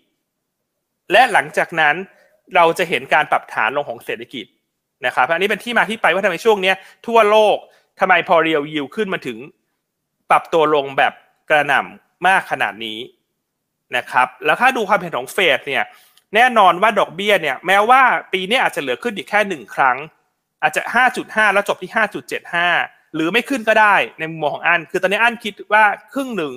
[1.12, 1.94] และหลังจากนั้น
[2.54, 4.46] เราจะเห็นการปรับฐานลงของเศรษฐกิจ
[5.06, 6.72] นะครับอันนี้เป็นที่มาที่ไปว่าทำไมช่วงนี้
[7.06, 7.56] ทั่วโลก
[8.00, 9.38] ทำไมพอเรียวยิวขึ้นมาถึง
[10.30, 11.12] ปรับตัวลงแบบ
[11.50, 12.98] กระหน่ำมากขนาดนี้
[13.96, 15.84] นะครับ แล้วถ้าดูความเห็นของเฟดเนี่ย
[16.34, 19.96] แน่นอนว่าดอกเบี้ยเนี่ยแม้ว่าปีนี้อาจจะเหลือขึ้นอีกแค่หนึ่งครั้ง
[20.62, 20.82] อาจจะ
[21.18, 21.90] 5.5 แล้วจบที่
[22.52, 25.84] 5.75 หรือไม่ขึ้นก็ได้ในมุมมองของอันคือตอนนี้อันคิดว่า
[26.14, 26.52] ครึ่งหนึ่ง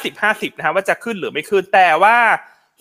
[0.00, 2.16] 50-50นะครับว่าจะขึ้นหรือไม่ขึ้นแต่ว่า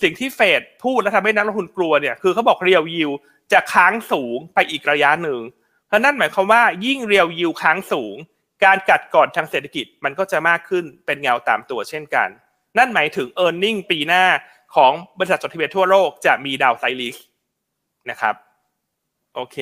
[0.04, 3.12] สิ่งที่เฟดพูดแล้วทำให้นักลงทุนกลัวเนี่ยคือเขาบอกเรียวยิว
[3.52, 5.39] จะค้างสูงไปอีกระยะหนึ่ง
[5.88, 8.15] เพราะนั่นหมายความว่ายิ่งเรียวยิวค้างสูง
[8.63, 12.30] การกัดก่อนทางเศรษฐกิจมันก็จะมากขึ้นเป็นเงาตามตัวเช่นกัน
[12.78, 14.24] นั่นหมายถึง e a r n i n g ปีหน้า
[14.76, 17.18] ของบริษัทจดทะเบียนทั่วโลกจะมีดาวไซริส
[18.10, 18.36] นะครับ
[19.36, 19.58] โอเค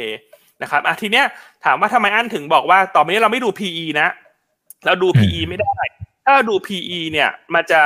[0.61, 1.25] นะครับอะทีเนี้ย
[1.65, 4.07] ถามว่าทำไมอันถึงบอกว่าต่อไปนี้เราไม่ดู PE นะ
[4.85, 5.75] เราดู PE ไม่ได้
[6.25, 7.81] ถ้าดู PE เนี่ยมันจะ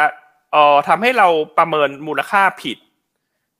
[0.51, 2.77] เอ่อทำให้เราประเมินมูลค่าผิด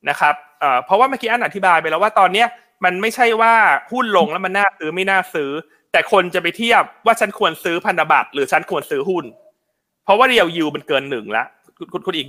[0.10, 2.48] นะครับเอ่อเพราะว่าเมื่อกี้อันอธิบายไปแล้วว่าตอนเนี้ย
[2.86, 3.54] มันไม่ใช่ว่า
[3.92, 5.50] หุ้นลงแล้วมันน่าซื้อไม่น่าซื้อ
[5.92, 9.26] แต่คนจะไปเทียบว่าฉันควรซื้อพันธบัตรหรือฉันควรซื้อหุ้น
[10.04, 11.44] เพราะว่าเรียวยูมันเกินหนึ่งละ
[11.94, 12.28] คุณคุณอีก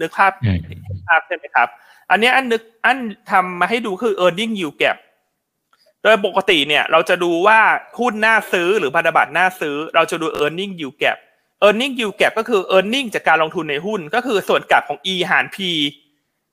[0.00, 0.32] นึกภาพ
[1.08, 1.68] ภาพใช่ไหมครับ
[2.10, 2.98] อันนี้อันนึกอัน
[3.30, 4.96] ทำมาให้ดูคือ e a r n i n g yield gap
[6.02, 7.58] โดยปกติเนี่ย เราจะดูว่า
[7.98, 11.18] หุ้นน่าซื้อหรือพันธบัตรน่าซื้อ เราจะดู e a r n i n g yield gap
[11.66, 13.00] e a r n i n g yield gap ก็คือ e a r n i
[13.00, 15.58] n g จากการลงทุนในหุ้น ก็คือส่วนกลับของ e หาร p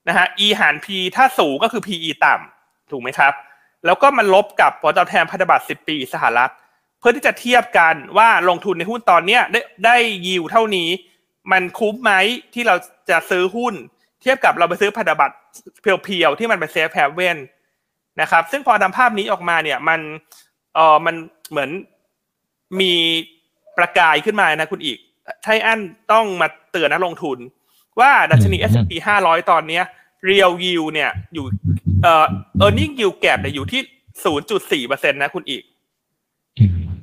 [0.08, 3.32] นะฮะ e หาร p ถ้าสูงก็คือ PE ต่ำถูกไหมครับ
[3.86, 6.52] แล้วก็มันลบกับผลตอบแทนพันธบัตร 10 ปีสหรัฐ
[6.98, 10.88] เพื่อที่จะเทียบกันว่าลงทุนในหุ้นตอนนี้ได้ได้ยิวเท่านี้
[11.52, 12.12] มันคุ้มไหม
[12.54, 12.76] ที่เรา
[13.10, 13.74] จะซื้อหุ้น
[14.22, 15.36] เทียบกับเราไปซื้อพันธบัตร
[15.82, 17.38] pure ๆที่มันเป็น safe haven
[18.20, 20.00] นะครับ ซึ่งพอทำภาพนี้ออกมาเนี่ยมัน
[20.74, 21.14] เออมัน
[21.50, 21.70] เหมือน
[22.80, 22.94] มี
[23.78, 24.98] ประกายขึ้นมานะคุณอีก
[25.42, 25.80] ที่อัน
[26.12, 27.38] ต้องมาเตือนนักลงทุน
[28.00, 29.80] ว่าดัชนี S&P 500 ตอนนี้
[30.28, 31.46] real yield เนี่ยอยู่
[32.02, 32.24] เอ่อ
[32.64, 33.80] earning yield gap เนี่ยอยู่ที่
[34.86, 35.62] 0.4%นะคุณอีก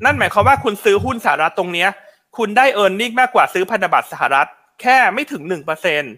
[0.06, 1.90] นั่นหมายความว่าคุณซื้อหุ้นสหรัฐตรงเนี้ย
[2.38, 4.48] คุณได้ earning มากกว่าซื้อพันธบัตรสหรัฐ
[4.82, 6.14] แค่ไม่ถึงหนึ่งเปอร์เซ็นต์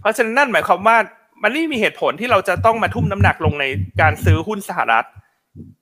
[0.00, 0.96] เพราะฉะนั้นนั่นหมายความว่า
[1.42, 3.64] มันไม่มีเหตุผลที่เราจะต้องมาทุ่มน้ำหนักลงใน
[4.00, 5.06] การซื้อหุ้นสหรัฐ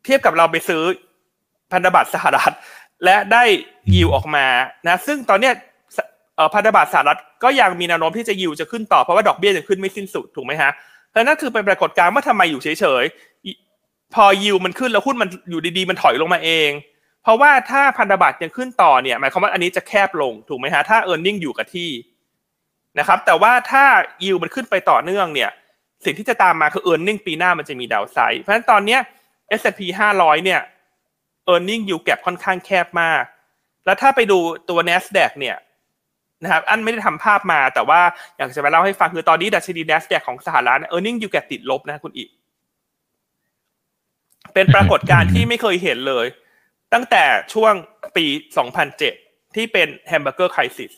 [0.05, 0.83] เทียบกับเราไปซื้อ
[1.73, 2.53] พันธบัตรสหรัฐ
[3.05, 3.45] และได้
[3.95, 4.47] ยิวออกมา
[4.87, 5.55] นะ ซึ่งตอนเนี้ย
[6.55, 10.71] พันธบัตรสหรัฐก็ยังมีแนวโน้มที่จะยิวจะขึ้นต่อเพราะว่าดอกเบี้ยจะขึ้นไม่สิ้นสุดถูกไหมฮะ
[11.13, 12.69] แล้วนั่นคือเป็นปรากฏการณ์ว่าทำไมอยู่เฉ
[13.03, 16.71] ยๆพอยิวมันขึ้นแล้วหุ้นมันอยู่ดีๆ มันถอยลงมาเอง
[17.23, 21.91] เพราะว่าถ้าพันธบัตรยังขึ้นต่อเนี่ยหมายความว่าอันนี้จะแคบลงถูกไหมฮะถ้าเออร์เน็งอยู่กับที่
[22.99, 23.85] นะครับแต่ว่าถ้า
[24.25, 25.51] ยิวมันขึ้นไปต่อเนื่องเนี่ย
[26.05, 29.01] สิ่งที่จะตามมาคือเออร์เน็งปีหน้ามันจะมีดาวไซด์เพราะฉะนั้นตอนเนี้ย
[29.61, 29.81] S&P
[30.17, 30.61] 500 เนี่ย
[31.53, 33.23] e a r n i n g yield gap ค่อนข้างแคบมาก
[33.85, 35.57] แล้วถ้าไปดูตัว NASDAQ เนี่ย
[36.43, 38.01] นะครับอันไม่ได้ทำภาพมาแต่ว่า
[38.37, 42.29] อยากจะมาเล่าให้ฟังคือตอนนี้ดัชนี NASDAQ ของสหรัฐ e a r n i n g yield gap ติดลบนะคุณอีก
[44.55, 46.27] เป็นปรากฏการณ์ที่ไม่เคยเห็นเลย
[46.93, 47.25] ตั้งแต่
[47.55, 47.73] ช่วง
[48.17, 48.27] ปี
[48.91, 50.93] 2007 ที่เป็น hamburger crisis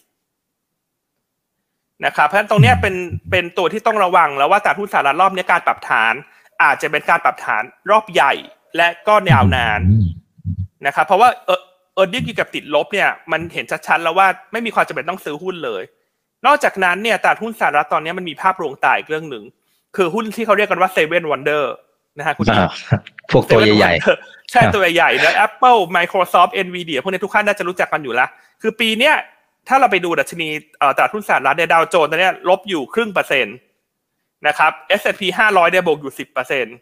[2.06, 2.94] นะครับเพราะฉะนั้นตรงนี้เป็น
[3.30, 6.14] เป็นตัวที่ต้องระวังแล้วว่าตลาดหุ้นสหรัฐรอบนี้การปรับฐาน
[6.62, 8.32] อาจจะเป็นการปรับฐานรอบใหญ่
[8.76, 9.80] และก็ยาวนาน
[10.86, 11.60] นะครับเพราะว่าเออ
[11.94, 15.82] earning gap ติดลบเนี่ยมันเห็นชัดๆแล้วว่าไม่มีความจำเป็นต้องซื้อหุ้นเลย
[16.46, 19.44] นอกจากนั้นเนี่ยตลาดหุ้นสหรัฐตอนนี้มันมีภาพลวงตาอีกเรื่องหนึ่ง
[19.96, 21.72] คือหุ้นที่เขาเรียกกันว่า Seven Wonder
[22.18, 22.46] นะฮะคุณ
[23.30, 28.28] พวกตัวใหญ่ๆ ใช่ตัวใหญ่ๆนะ Apple Microsoft Nvidia พวกนี้ทุกท่านน่าจะรู้จักกันอยู่แล้ว
[28.62, 29.14] คือปีเนี้ย
[29.68, 30.48] ถ้าเราไปดูดัชนี
[30.96, 33.56] ตลาดหุ้นสหรัฐในดาวโจนส์ตอนนี้ลบอยู่ครึ่งเปอร์เซ็นต์
[34.46, 36.74] นะครับ S&P 500เนี่ยบวกอยู่สิบเปอร์เซ็นต์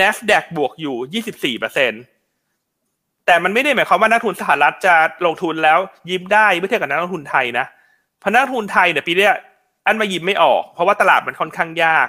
[0.00, 2.02] NASDAQ บวกอยู่ยี่สิบสี่เปอร์เซ็นต์
[3.26, 4.94] แต่มันไม่ได้หมายความว่านักทุนสหรัฐจะ
[5.26, 5.78] ลงทุนแล้ว
[6.10, 7.66] ยิ้มได้เมื่อเทียบกับนักลงทุนไทยนะ
[8.22, 9.28] นักทุนไทยเนี่ยปีนี้
[9.86, 12.08] อันว่ายิ้มไม่ออก เพราะว่าตลาดมันค่อนข้างยาก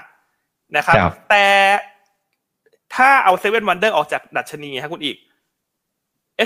[0.78, 0.98] นะครับ
[1.30, 1.46] แต่
[2.96, 5.18] ถ้าเอา Seven Wonder ออกจากดัชนีครับคุณอีก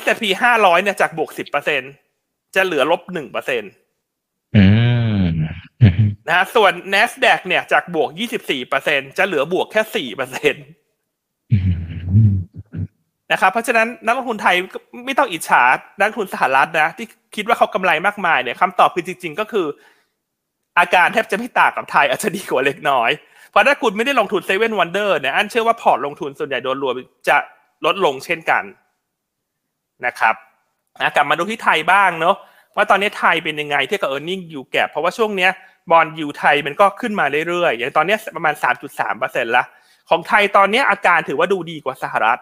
[0.02, 1.82] S&P ห้าร้อยเนี่ยจากบวกสิบเปอร์เซ็น
[2.56, 3.72] จะเหลือลบหนึ่งเปอร์เซ็นต์
[6.28, 10.60] นะฮะส่วน NASDAQ เนี่ยจากบวกยี่สิบสี่เปอร์เซ็นจะเหลือบวกแค่สี่เปอร์เซ็นต
[13.32, 14.56] นะครับเพราะฉะนั้นนักลงทุนไทย
[15.06, 15.64] ไม่ต้องอิจฉา
[16.00, 19.66] นักลงทุนสหรัฐนะ ที่คิดว่าเขากำไรมากมายเนี่ยคำตอบคือจริง ๆ ก็คือ
[20.80, 23.12] อาการแทบจะไม่ต่างกับไทยอาจจะดีกว่าเล็กน้อย
[23.52, 26.94] เพราะถ้าคุณไม่ได้ลงทุน Seven Wonder เนี่ยอันเชื่อว่าพอร์ตลงทุนส่วนใหญ่โดยรวม
[27.30, 27.38] จะ
[27.86, 28.64] ลดลงเช่นกัน
[30.06, 30.36] นะครับ
[31.16, 32.36] กลับมาดูที่ไทยบ้างเนาะ
[32.76, 35.52] ว่าตอนนี้ไทยเป็นยังไงเทียบกับ e a r n i n g ยูแกเพราะว่าช่วงเนี้ย
[35.92, 38.56] bond yield ไทยมันก็ขึ้นมาเรื่อยๆ อย่างตอนนี้ประมาณ
[39.06, 39.64] 3.3%ละ
[40.10, 42.40] ของไทยตอนนี้อาการถือว่าดูดีกว่าสหรัฐ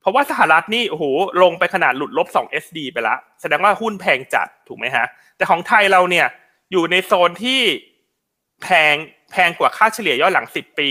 [0.00, 1.04] เพราะว่าสหรัฐนี่โอ้โห
[1.42, 6.26] ลงไปขนาดหลุดลบ 2 SD ไปละแสดงว่าหุ้นแพงจัดถูกไหมฮะ แต่ของไทยเราเนี่ย
[6.72, 7.60] อยู่ในโซนที่
[8.62, 8.94] แพง
[9.32, 10.88] แพงกว่าค่าเฉลี่ยย้อนหลัง 10 ปี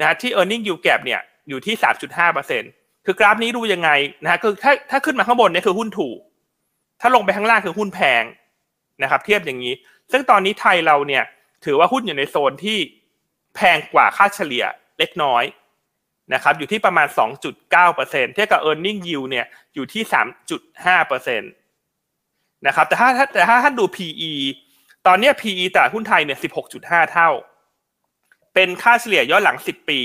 [0.00, 1.74] นะฮะที่ e a r n i n g yield gap เนี่ยอยู่ที่
[2.40, 3.90] 3.5%คือกราฟนี้ดูยังไง
[4.22, 6.18] นะฮะคือถ้าถ้าขึ้นมาข้างบนเนี่ยคือหุ้นถูก
[7.00, 8.24] ถ้าลงไปข้างล่างคือหุ้นแพง
[9.02, 9.74] นะครับ เทียบอย่างนี้
[10.12, 11.24] ซึ่งตอนนี้ไทยเราเนี่ย
[11.64, 12.78] ถือว่าหุ้นอยู่ในโซนที่
[13.54, 14.64] แพงกว่าค่าเฉลี่ย
[14.98, 15.44] เล็กน้อย
[16.34, 17.06] นะครับอยู่ที่ประมาณ
[17.66, 20.02] 2.9%เทียบกับ e a r n i n g yield เนี่ยอยู่ที่
[20.90, 24.32] 3.5%นะครับแต่ถ้าแต่ถ้าท่านดู PE
[25.06, 26.38] ตอนนี้ PE แต่หุ้นไทยเนี่ย
[26.74, 27.30] 16.5 เท่า
[28.58, 30.00] เป็นค่าเฉลี่ยย้อนหลัง 10 ปี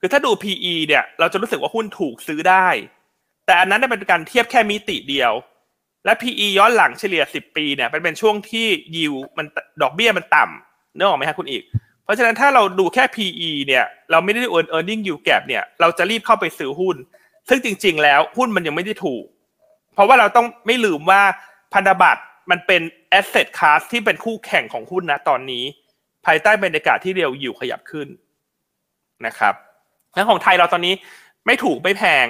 [0.00, 2.68] คือถ้าดู PE เนี่ยเราจะรู้สึกว่าหุ้นถูกซื้อได้
[3.46, 5.32] แต่อันนั้นเป็นการเทียบแค่มิติเดียว
[6.04, 9.46] และ PE ย้อนหลังเฉลี่ย 10 ปีเนี่ยเป็นเป็นช่วงที่ยิวมัน
[9.82, 11.62] ดอกเบี้ยมันต่ำเนื้อออกไหมครับคุณอีก
[12.04, 16.96] เพราะฉะนั้นถ้าเราดูแค่ PE เนี่ยเราไม่ได้ดู earning yield gap เนี่ยเราจะรีบเข้าไปซื้อหุ้น
[17.48, 19.24] ซึ่งจริง ๆ แล้วหุ้นมันยังไม่ได้ถูก
[19.94, 21.22] เพราะว่าเราต้องไม่ลืมว่า
[21.74, 22.82] พันธบัตรมันเป็น
[23.18, 25.64] asset class ที่เป็นคู่แข่งของหุ้นนะตอนนี้
[26.26, 28.08] ภายใต้บรรยากาศที่เรียวอยู่ขยับขึ้น
[29.26, 29.54] นะครับ
[30.14, 30.94] แล้วของไทยเราตอนนี้
[31.46, 32.26] ไม่ถูกไม่แพง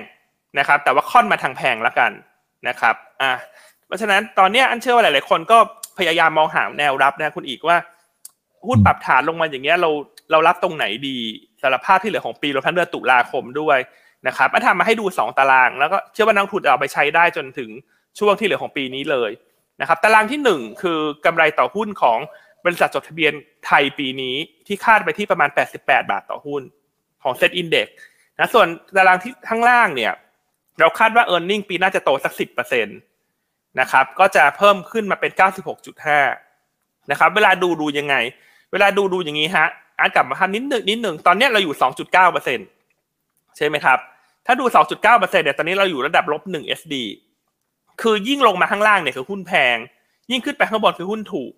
[0.59, 2.11] นะครับ แต่ว่าค่อนมาทางแพงแล้วกัน
[2.69, 3.33] นะครับอะ
[3.87, 5.59] เพราะฉะนั้นตอนนี้อันเชื่อว่าหลาย ๆ คนก็
[5.99, 7.77] พยายามมองหาแนวรับนะคุณอีกว่า
[8.67, 9.91] หุ้นปรับฐานลงมาอย่างเงี้ยเรา
[10.31, 11.17] เรารับตรงไหนดี
[11.63, 13.79] สารภาพที่เหลือของปีรวมทั้งเดือนตุลาคมด้วย
[14.27, 17.71] นะครับมาทำมาให้ดู 2 ตาราง แล้วก็เชื่อว่านักทุนเอาไปใช้ได้จนถึง
[18.19, 19.31] ช่วงที่เหลือของปีนี้เลย
[19.81, 22.19] นะครับ ตารางที่ 1 คือกำไรต่อหุ้นของ
[22.65, 23.33] บริษัทจดทะเบียน
[23.67, 25.49] ไทยปีนี้ที่คาดไปที่ประมาณ
[25.81, 26.63] 88 บาทต่อหุ้น
[27.23, 27.87] ของเซ็ตอินเด็ก
[28.39, 30.13] นะส่วนตารางที่ข้างล่างเนี่ย
[30.81, 32.33] เราคาดว่า e a r n i n g ปีน่าจะโตสัก
[32.79, 35.33] 10%นะครับ ก็จะเพิ่มขึ้นมาเป็น
[36.41, 38.15] 96.5 นะครับ เวลาดูดูยังไง
[38.73, 39.67] เวลาดูดูอย่างนี้ฮะ
[39.99, 42.59] อ่านกลับมาทำนิดหนึ่งนิดหนึ่งตอนนี้เราอยู่สองจุดเก้าเปอร์เซ็น
[43.57, 43.99] ใช่ไหมครับ
[44.47, 46.95] ถ้าดูสองจุดเก้าเปอร์เซ็นเนี่ยตอนนี้เราอยู่ระดับลบหนึ่ง SD
[48.03, 49.77] คือยิ่งลงมาข้างล่างเนี่ยคือหุ้นแพง
[50.31, 51.53] ยิ่งขึ้นไปข้างบนคือหุ้นถูก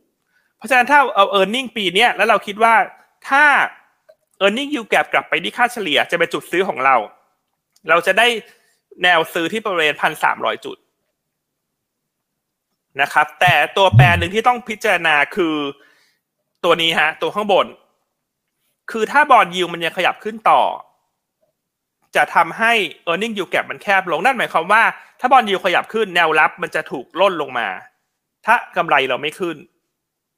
[0.64, 2.74] ราะฉะนั้นถ้าเอาเออร์เน็งปีนี้แล้วเราคิดว่า
[3.28, 3.44] ถ้า
[4.38, 6.96] เออร์เน็งยูแกรกลับไปที่ค่าเฉลี่ยจะเป็นจุดซื้อของเรา
[7.88, 8.26] เราจะได้
[9.02, 10.76] แนวซื้อที่บริเวณพันสามร้อยจุด
[13.00, 15.56] นะครับ แต่ตัวแปรหนึ่งที่ต้องพิจารณาคือ
[16.64, 17.66] ตัวนี้ฮะ ตัวข้างบน
[18.90, 20.62] คือถ้าบอลยิวมันยังขยับขึ้นต่อ
[22.16, 22.72] จะทำให้
[23.10, 24.82] e a r n i n g yield gap มันแคบลงนั่นหมายความว่า
[25.20, 27.68] ถ้าบอลยิวขยับขึ้นแนวรับมันจะถูกล่นลงมา
[28.46, 29.56] ถ้ากำไรเราไม่ขึ้น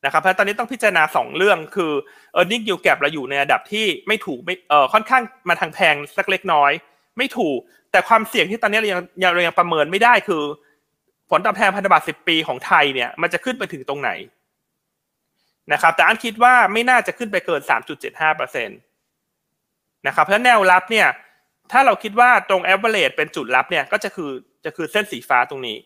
[0.05, 1.93] นะครับเพราะตอนนี้ต้องพิจารณาสองเรื่องคือ
[2.41, 6.73] e a r n i n g yield gap เราอยู่ในระดับที่ไม่ถูกไม่เอ่อค่อนข้างมาทางแพงสักเล็กน้อย
[7.19, 7.59] ไม่ถูก
[7.91, 9.01] แต่ความเสี่ยงที่ตอนนี้เรายัง
[9.35, 10.43] เรายังประเมินไม่ได้คือ
[11.31, 14.11] ผลตอบแทนพันธบัตร10 ปีของไทยเนี่ยมันจะขึ้นไปถึงตรงไหน
[15.73, 17.61] นะครับแต่อันคิดว่าไม่น่าจะขึ้นไปเกิน
[18.19, 21.09] 3.75%นะครับเพราะแนวรับเนี่ย
[21.73, 24.31] ถ้าเราคิดว่าตรง average เป็นจุดรับเนี่ยก็จะคือ
[24.65, 25.79] จะคือเส้นสีฟ้าตรงนี้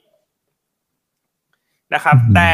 [1.94, 2.50] นะครับ แต่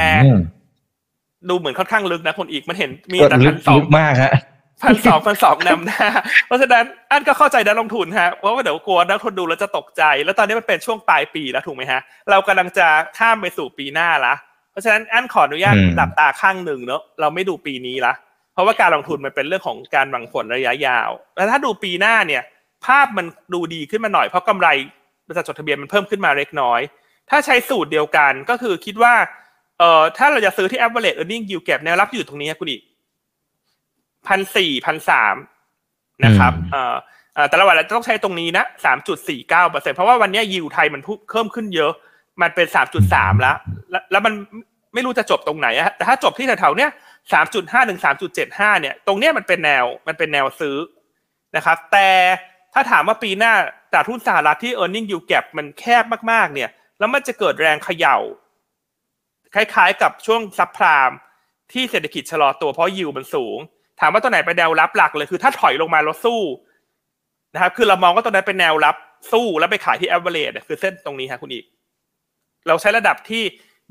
[1.48, 4.32] ดูเหมือนค่อนข้างลึกนะคนอีกมันเห็นมีระดับสองมากฮะ
[4.82, 6.06] พันสองพันสองนำหน้า
[6.46, 12.87] เพราะฉะนั้นอันก็เข้าใจนักลงทุนฮะเพราะว่าเดี๋ยวกลัวนักลงทุนดูแล้วจะตกใจ แล้วตอนนี้มันเป็นช่วงปลายปีแล้วถูกไหมฮะ เรากำลังจะ
[13.18, 14.35] ข้ามไปสู่ปีหน้าละ
[14.70, 18.12] เพราะฉะนั้นอันขออนุญาตอืมหลับตาข้างหนึ่งเนอะเราไม่ดูปีนี้ละ
[18.52, 22.42] เพราะว่าการลงทุนมันเป็นเรื่องของการหวังผลระยะยาว แล้วถ้าดูปีหน้าเนี่ย
[22.87, 24.68] ภาพมันดูดีขึ้นมาหน่อยเพราะกำไร
[25.26, 26.80] บริษัทจดทะเบียนมันเพิ่มขึ้นมาเล็กน้อย
[27.30, 29.14] ถ้าใช้สูตรเดียวกันก็คือคิดว่า
[29.79, 32.83] เอ่อถ้าเราจะซื้อที่ average earning yield gap แนวรับอยู่ตรงนี้ครับคุณอีก
[34.29, 35.37] พันสี่พันสาม
[36.25, 36.95] นะครับอืมเอ่อ
[37.35, 41.93] เอ่อแต่ละวันเราจะต้องใช้ตรงนี้นะสามจุดสี่เก้าเปอร์เซ็นเพราะว่าวันนี้ยิวไทยมันเพิ่มขึ้นเยอะ
[42.43, 43.57] มันเป็นสามจุดสามแล้ว
[43.91, 44.35] แล้ว แล้วมัน
[44.95, 46.91] ไม่รู้จะจบตรงไหนอะแต่ถ้าจบที่แถวๆเนี้ย
[47.33, 50.77] สามจุดห้าถึงสามจุดเจ็ดห้าเนี่ย ตรงเนี้ยมันเป็นแนว มันเป็นแนวซื้อ
[51.57, 52.09] นะครับ แต่
[52.75, 53.53] ถ้าถามว่าปีหน้า
[53.93, 58.17] ตลาดหุ้นสหรัฐที่ e a r n i n g yield gap มันแคบมากๆ เนี่ย แล้วมันจะเกิดแรงเขย่า
[59.54, 61.11] คล้ายๆ กับช่วงซับพราม
[61.72, 63.59] ที่เศรษฐกิจชะลอตัวเพราะยิวมันสูง
[64.00, 66.40] ถามว่าตัวไหนเป็นแนวรับหลักเลยคือถ้าถอยลงมาแล้วสู้
[67.54, 68.96] นะครับ คือเรามองว่าตัวนั้นเป็นแนวรับ
[69.32, 71.64] สู้แล้วไปขายที่ average เนี่ยคือเส้นตรงนี้ฮะคุณอีก
[72.68, 73.42] เราใช้ระดับที่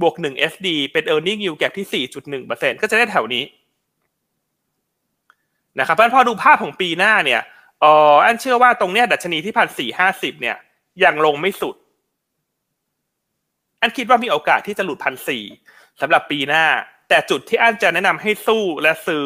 [0.02, 3.44] บวกหนึ่ง SD เป็น earning yield gap ที่สี่จุดหนึ่งเปอร์เซ็นก็จะได้แถวนี้
[5.80, 7.42] นะครับเพราะพอดูภาพของปีหน้าเนี่ย
[7.82, 10.56] เอออันเชื่อว่าตรงเนี้ยดัชนีที่พันสี่ห้าสิบเนี่ย
[11.04, 11.76] ยังลงไม่สุด
[13.86, 15.44] อันคิดว่ามีโอกาสที่จะหลุดพันสี่
[16.02, 16.66] สำหรับปีหน้า
[17.10, 19.26] แต่จุดที่อันจะแนะนำให้สู้และซื้อ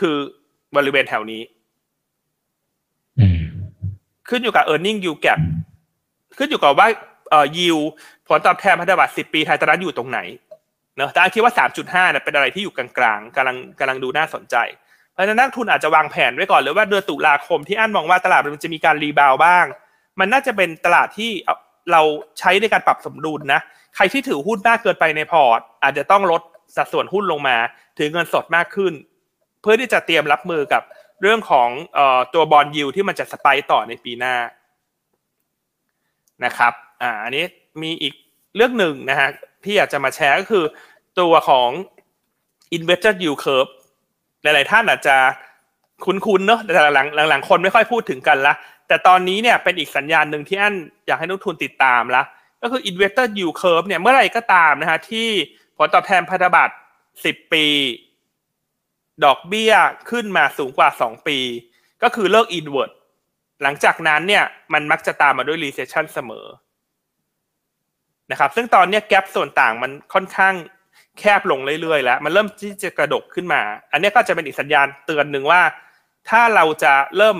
[0.00, 0.16] คือ
[0.76, 1.42] บริเวณแถวนี้
[3.20, 3.42] อืม
[4.28, 5.40] ขึ้นอยู่กับ e a r n i n g yield gap
[6.38, 6.88] ขึ้นอยู่กับว่า
[7.30, 7.84] เอ่อ yield
[8.28, 10.18] ผลตอบแทนพันธบัตร10ปีไทยตอนนั้นอยู่ตรงไหน
[10.96, 14.56] เนอะแต่อันคิดว่า3.5เนี่ยเป็นอะไรที่อยู่กลางๆกำลังกำลังดูน่าสนใจ
[15.12, 19.66] เพราะฉะนั้นนักทุนอาจจะวางแผนไว้ก่อนเลยว่าเดือนตุลาคมที่อันมองว่าตลาดมันจะมีการ rebound บ้าง
[20.20, 21.32] มันน่าจะเป็นตลาดที่
[21.92, 22.02] เรา
[22.38, 23.60] ใช้ในการปรับสมดุลนะ
[23.96, 26.42] ใครที่ถือหุ้นมากเกินไปในพอร์ต อาจจะต้องลด
[26.76, 27.56] สัดส่วนหุ้นลงมา
[27.98, 28.92] ถือเงินสดมากขึ้น
[29.60, 30.82] เพื่อที่จะเตรียมรับมือกับ
[31.22, 31.68] เรื่องของ
[32.34, 34.34] ตัวบอลยูที่มันจะสไปต่อในปีหน้า
[36.44, 37.44] นะครับอ่าอันนี้
[37.82, 38.14] มีอีก
[38.56, 39.28] เรื่องหนึ่งนะฮะ
[39.64, 40.64] ที่อยากจะมาแชร์ก็คือ
[41.20, 41.68] ตัวของ
[42.76, 43.70] investor yield curve
[44.42, 45.16] หลาย ๆ ท่านอาจจะ
[46.04, 48.54] คุ้นๆเนอะแต่หลังหลังๆคนไม่ค่อยพูดถึงกันละ
[48.90, 50.74] แต่ตอนนี้เนี่ยเป็นอีกสัญญาณหนึ่งที่อัน
[51.06, 52.22] อยากให้นักทุนติดตามละ
[52.62, 55.28] ก็คือ investor yield curve เนี่ยเมื่อไหร่ก็ตามนะฮะที่
[55.76, 56.74] ผลตอบแทนพันธบัตร
[57.14, 57.64] 10 ปี
[59.24, 59.72] ดอกเบี้ย
[60.10, 61.38] ขึ้นมาสูงกว่า 2 ปี
[62.02, 62.90] ก็คือเลิก inward
[63.62, 66.46] หลังจากนั้นเนี่ยมันมักจะตามมาด้วย recession เสมอ
[68.30, 70.54] นะครับซึ่งตอนนี้แกลส่วนต่างมันค่อนข้าง
[71.18, 73.60] แคบลงเรื่อยๆ แล้ว มันเริ่มที่จะกระดกขึ้นมา
[73.92, 75.62] อันนี้ก็จะเป็นอีกสัญญาณเตือนหนึ่งว่า
[76.28, 77.36] ถ้าเราจะเริ่ม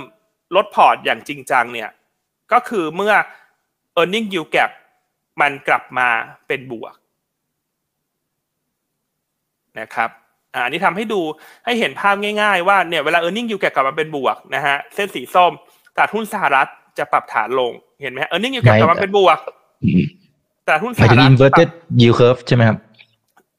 [0.57, 1.91] ลดพอร์ตอย่างจริงจังเนี่ย
[2.53, 3.15] ก็คือเมื่อ
[4.01, 4.71] e a r n i n g yield gap
[5.41, 6.09] มันกลับมา
[6.47, 6.95] เป็นบวก
[9.81, 10.11] นะครับ
[10.55, 11.21] อ่าอันนี้ทำให้ดู
[11.65, 15.53] ให้เห็นภาพง่ายๆว่าเนี่ยเวลา e a r n i n g yield gap กลับมาเป็นบวกนะฮะเส้นสีส้ม
[15.97, 19.39] ตลาดหุ้นสหรัฐจะปรับฐานลงเห็นไหมฮะ e a r n i n g yield gap ไม่กลับมาเป็นบวก
[20.67, 22.79] ตลาดหุ้นหสมายหถึงรัฐ inverted yield curve ใช่ไหมครับ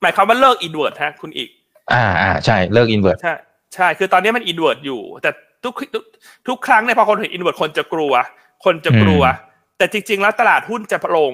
[0.01, 1.49] หมายความว่าเลิก inward ฮะคุณอีก
[1.93, 3.33] อ่าอ่าใช่เลิก invert ใช่
[3.75, 5.31] ใช่คือตอนนี้มันอินเว r ร์อยู่แต่
[5.63, 6.03] ทุกทุก
[6.47, 8.13] ทุกครั้งเนี่ยพอคนเห็นอินเว r ร์คนจะกลัว
[8.65, 11.33] คนจะกลัวอืมแต่จริง ๆ แล้วตลาดหุ้นจะลง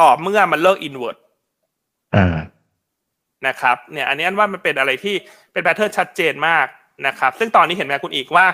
[0.00, 1.22] ต่อเมื่อมันเลิกอินเว r ร์
[2.16, 2.36] อ่า
[3.46, 5.14] นะครับ เนี่ย อันนี้อันว่ามันเป็นอะไรที่
[5.52, 6.66] เป็น pattern ชัดเจนมาก
[7.06, 8.46] นะครับ ซึ่งตอนนี้เห็นไหมคุณอีกว่า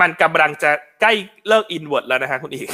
[0.00, 1.12] มันกำลังจะใกล้
[1.48, 2.68] เลิกอินเว r ร์แล้วนะฮะคุณอีก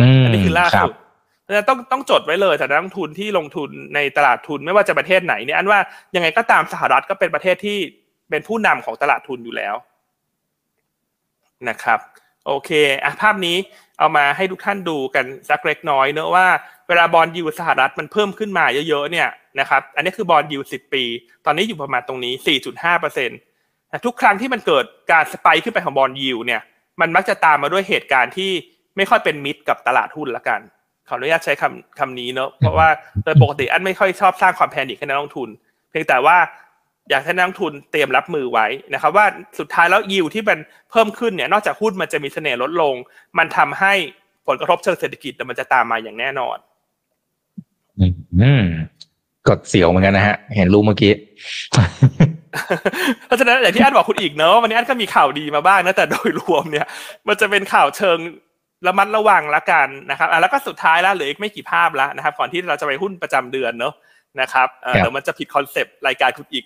[0.00, 0.94] อืมอันนี้คือล่าครัสุบด
[1.42, 5.80] เพราะฉะนั้นต้องต้องจดไว้เลยแต่นักลงทุนที่ลงทุนในตลาดทุนไม่ว่าจะประเทศไหนเนี่ยอันว่า
[6.14, 7.78] ยังไงก็ตามสหรัฐก็เป็นประเทศที่
[8.30, 9.74] เป็นผู้นำของตลาดทุนอยู่แล้ว
[11.68, 12.00] นะครับ
[12.46, 12.70] โอเค
[13.04, 13.56] อะภาพนี้
[13.98, 16.46] เอามาให้ทุกท่านดูกันสักเล็กน้อยเนอะว่า
[16.88, 19.28] เวลา bond yield สหรัฐมันเพิ่มขึ้นมาเยอะๆเนี่ย
[19.60, 21.04] นะครับอันนี้คือ bond yield สิบปี
[21.46, 22.32] ตอนนี้อยู่ประมาณตรงนี้
[22.66, 23.38] 4.5เปอร์เซ็นต์
[24.06, 26.60] ทุกครั้งที่มันเกิดการ spike ขึ้นไปของ bond yield เนี่ย
[27.00, 28.50] มันมักจะตามมาด้วยเหตุการณ์ที่
[28.96, 30.60] ไม่ค่อยเป็นมิตรกับตลาดหุ้นละกัน
[31.08, 32.88] ขออนุญาตใช้คำคำนี้เนอะเพราะว่า
[33.24, 35.48] โดยปกติอันไม่ค่อยชอบสร้างความแพนิคให้นักลงทุน
[35.90, 36.36] เพียงแต่ว่า
[37.10, 39.26] อยากให้นักลงทุนเตรียมรับมือไว้นะครับว่า
[39.58, 40.58] สุดท้ายแล้วยิวที่มัน
[40.90, 42.94] เพิ่มขึ้นเนี่ยนอกจากหุ้นมันจะมีเสน่ห์ลดลง
[43.38, 43.92] มันทำให้
[44.46, 46.56] ผลกระทบเชิงเศรษฐกิจมันจะตามมาอย่างแน่นอน
[48.40, 48.64] อืม
[49.48, 51.12] กดเสียวเหมือนกันนะฮะ เห็นรูปเมื่อกี้
[53.26, 56.86] เพราะฉะนั้นอย่างที่อันบอกคุณอีกเนอะวันนี้อันก็มีข่าวดีมาบ้างนะแต่โดยรวมเนี่ย
[57.26, 58.18] มันจะเป็นข่าวเชิง
[58.86, 63.94] ระมัดระวังละกันนะครับอะแล้วก็สุดท้ายแล้วเหลืออีกไม่กี่ภาพแล้วนะครับ ก่อนที่เราจะไปหุ้นประจำเดือนเนอะ
[64.40, 66.64] นะครับเอ่อครับเดี๋ยวมันจะผิด concept รายการคุณอีก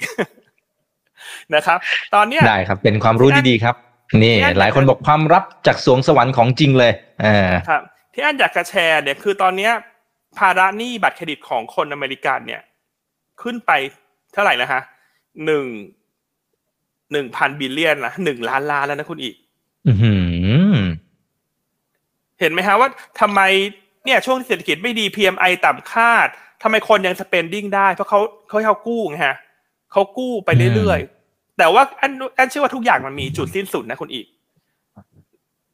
[1.55, 1.79] นะครับ
[2.15, 3.75] ตอนเนี้ยได้ครับ เป็นความรู้ดีๆครับ
[4.23, 6.93] นี่ที่อันหลายคนบอกความลับจากสรวงสวรรค์ของจริงเลย
[7.25, 7.83] อ่าครับ
[8.15, 9.73] ที่อันอยากจะแชร์เนี่ยคือตอนเนี้ย
[10.39, 12.63] ภาระหนี้บัตรเครดิตของคนอเมริกันเนี่ย
[13.43, 13.71] ขึ้นไป
[14.33, 14.81] เท่าไหร่นะฮะ
[15.47, 15.67] หนึ่ง
[17.13, 19.35] หนึ่งพัน billion นะหนึ่งล้านล้านแล้วนะคุณอีก
[19.87, 19.93] อื
[20.77, 20.79] ม
[22.41, 22.89] เห็นไหมฮะว่า
[23.21, 23.41] ทำไม
[24.05, 26.29] เนี่ยช่วงเศรษฐกิจไม่ดี PMI ต่ำคาด
[26.63, 29.37] ทำไมคนยัง spending ได้ เพราะเขาเขาเขากู้ไงฮะ
[29.93, 34.27] เขากู้ไปเรื่อยๆ แต่ว่าอันอันเชื่อว่าทุกอย่างมันมีจุดสิ้นสุดนะคุณอีก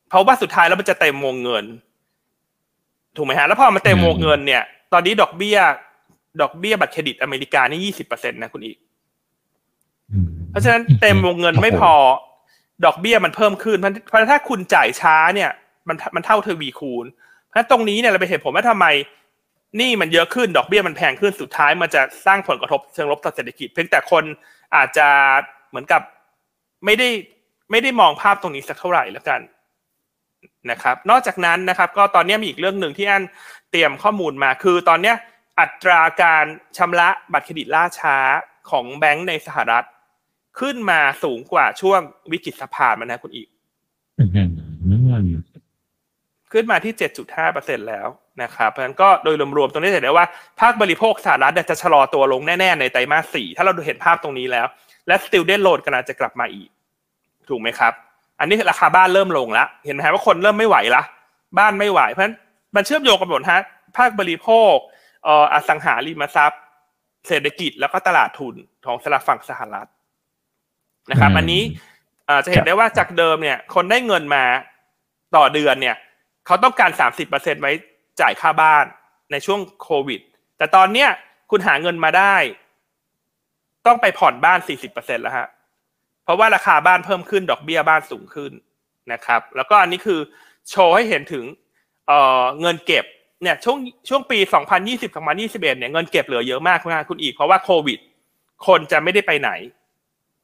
[0.09, 1.64] เพราะว่าสุดท้ายแล้วมันจะเต็มวงเงิน
[3.16, 5.59] ถูกไหมฮะ แล้วพอมันเต็มวงเงินเนี่ย ตอนนี้ดอกเบี้ย
[6.40, 8.77] ดอกเบี้ยบัตรเครดิตอเมริกานี่ยี่สิบเปอร์เซ็นตนะคุณอีก
[10.51, 11.94] เพราะฉะนั้นเต็มวงเงินไม่พอ
[12.85, 15.51] ดอกเบี้ยมันเพิ่มขึ้น เพราะถ้าคุณจ่ายช้าเนี่ย
[15.88, 17.07] มันมันเท่าทวีคูณ
[17.46, 18.87] เพราะฉะนั้นตรงนี้เนี่ยเราไปเห็นผมว่าทำไม
[19.26, 19.26] ห
[19.81, 24.25] นี่มันเยอะขึ้นดอกเบี้ยมันแพงขึ้นสุดท้ายมันจะสร้างผลกระทบเชิงลบต่อเศรษฐกิจ เพียงแต่คน
[24.77, 25.09] อาจจะ
[25.69, 26.03] เหมือนกับ
[26.85, 27.09] ไม่ได้
[27.71, 29.41] ไม่ได้มองภาพตรงนี้สักเท่าไหร่แล้วกัน
[30.71, 33.23] นะครับ นอกจากนั้นนะครับ ก็ตอนนี้มีอีกเรื่องหนึ่งที่อัน
[33.71, 35.17] เตรียมข้อมูลมาคือตอนเนี้ย
[35.61, 36.45] อัตราการ
[36.77, 38.17] ชำระบัตรเครดิตล่าช้า
[38.71, 39.87] ของแบงก์ในสหรัฐ
[40.61, 42.01] ขึ้นมาสูงกว่าช่วง
[42.33, 43.49] วิกฤตสภาพนะคุณอีก
[46.53, 48.09] ขึ้นมาที่7.5เปอร์เซ็นแล้ว
[48.42, 50.27] นะครับ เพราะฉะนั้นก็โดยรวมๆ ตรงนี้เห็นได้ว่า
[50.61, 54.66] ภาคบริโภคสหรัฐจะชะลอตัวลงแน่ๆ ในไตรมาส4ถ้าเราดูเห็นภาพตรงนี้แล้ว
[55.07, 56.68] และ student loan กำลังจะกลับมาอีก
[57.49, 57.92] ถูกไหมครับ
[58.40, 61.03] อันนี้ราคาบ้านเริ่มลงแล้วเห็นไหมว่าคนเริ่มไม่ไหวละ
[61.59, 62.37] บ้านไม่ไหว เพราะฉะนั้น
[62.77, 63.61] มันเชื่อมโยงกันหมดฮะ
[63.96, 64.75] ภาคบริโภค
[65.25, 66.62] เอ่ออสังหาริมทรัพย์
[67.29, 68.55] เศรษฐกิจแล้วก็ตลาดทุน
[68.87, 69.88] ของสลับฝั่งสหรัฐ
[71.11, 71.62] นะครับ อันนี้
[72.44, 74.44] จะเห็นได้ว่าจากเดิมเนี่ย คนได้เงินมา
[75.37, 75.96] ต่อเดือนเนี่ย
[76.46, 77.72] เขาต้องการสามสิบเปอร์เซ็นไว้
[78.20, 78.85] จ่ายค่าบ้าน
[79.31, 80.20] ในช่วงโควิด
[80.59, 81.09] แต่ตอนเนี้ย
[81.50, 82.37] คุณหาเงินมาได้
[83.87, 85.48] ต้องไปผ่อนบ้านสี่สิบเปอร์เซ็นแล้วฮะ
[86.24, 88.52] เพราะว่าราคาบ้านเพิ่มขึ้นดอกเบี้ยบ้านสูงขึ้น
[89.12, 90.20] นะครับ แล้วก็อันนี้คือ
[90.70, 91.44] โชว์ให้เห็นถึง
[92.07, 93.05] เเงินเก็บ
[93.42, 94.38] เนี่ยช่วงช่วงปี
[94.76, 97.98] 2020 2021เนี่ยเงินเก็บเหลือเยอะมากคุณอาคุณอีก เพราะว่าโควิด
[98.66, 99.50] คนจะไม่ได้ไปไหน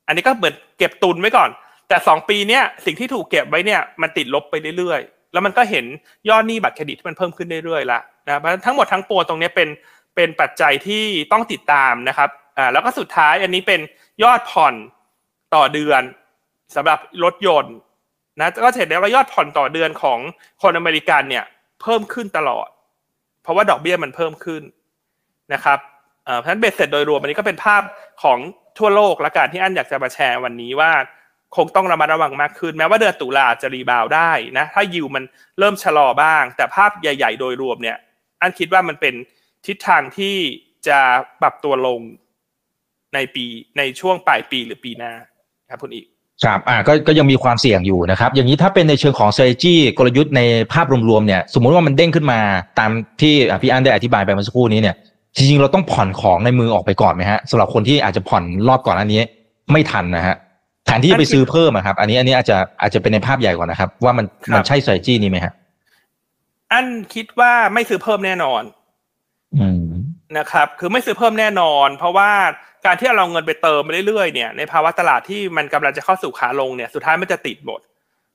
[0.06, 1.50] อันนี้ก็เหมือนเก็บตุนไว้ก่อน
[1.88, 5.84] แต่สองปีเนี้ยสิ่งที่ถูกเก็บไว้เนี่ยมันติดลบไปเรื่อยๆ แล้วมันก็เห็น
[6.28, 9.68] ยอดหนี้บัตรเครดิตที่มันเพิ่มขึ้นเรื่อยๆละนะเพราะทั้งหมดทั้งปวงตรงนี้เป็น
[10.16, 13.80] เป็นปัจจัยที่ต้องติดตามนะครับอ่าแล้วก็สุดท้ายอันนี้เป็น
[14.22, 14.74] ยอดผ่อน
[15.54, 16.02] ต่อเดือน
[16.76, 17.76] สำหรับรถยนต์
[18.38, 20.18] นะก็เห็นได้ว่ายอดผ่อนต่อเดือนของ
[20.62, 21.44] คนอเมริกันเนี่ย
[21.82, 22.68] เพิ่มขึ้นตลอด
[23.42, 24.62] เพราะว่าดอกเบี้ยมันเพิ่มขึ้น
[25.54, 25.78] นะครับ
[26.22, 27.82] เพราะฉะนั้นเบสเสร็จโดยรวมอันนี้ก็เป็นภาพ
[28.22, 28.38] ของ
[28.78, 30.92] ทั่วโลกละการที่อันอยากจะมาแชร์วันนี้ว่า
[31.56, 35.24] คงต้องระมัดระวังมากขึ้น แม้ว่าเดือนตุลาจะรีบาวได้นะถ้ายิวมัน
[35.58, 37.96] เริ่มชะลอบ้าง แต่ภาพใหญ่ ๆ โดยรวมเนี่ย
[38.42, 39.14] อันคิดว่ามันเป็น
[39.66, 40.36] ทิศทางที่
[40.88, 40.98] จะ
[41.40, 42.00] ปรับตัวลง
[43.14, 43.44] ในปี
[43.78, 45.12] ในช่วงปลายปีหรือปีหน้า
[45.70, 46.06] ครับคุณอีก
[46.44, 50.40] ครับอ่าก็ก็ยังมีความเสี่ยงอยู่นะครับ อย่างนี้ถ้าเป็นในเชิงของ strategy กลยุทธ์ใน
[50.72, 52.40] ภาพรวมๆเนี่ย สมมุติว่ามันเด้งขึ้นมา
[52.78, 54.96] ตามที่พี่อันได้อธิบายไปเมื่อสักครู่นี้เนี่ย
[55.36, 59.22] จริงๆ เราต้องผ่อนของในมือออกไปก่อนไหมฮะสำหรับคนที่อาจจะผ่อนรอบก่อนอันนี้
[59.72, 60.36] ไม่ทันนะฮะ
[60.96, 65.52] นที่จะไปซื้อเพิ่มครับ อันนี้อันนี้อาจจะอาจจะเป็นในภาพใหญ่ก่อนนะครับ ว่ามันมันใช่ strategy นี้ไหมฮะ
[66.72, 68.62] อันคิดว่าไม่ซื้อเพิ่มแน่นอน
[69.58, 69.84] อืม
[70.38, 72.30] นะครับ คือไม่ซื้อเพิ่มแน่นอน เพราะว่า
[72.86, 77.80] การที่เราเงินไปเติมไปเรื่อยๆเนี่ยในภาวะตลาดที่มันกำลังจะเข้าสู่ขาลงเนี่ยสุดท้ายมันจะติดหมด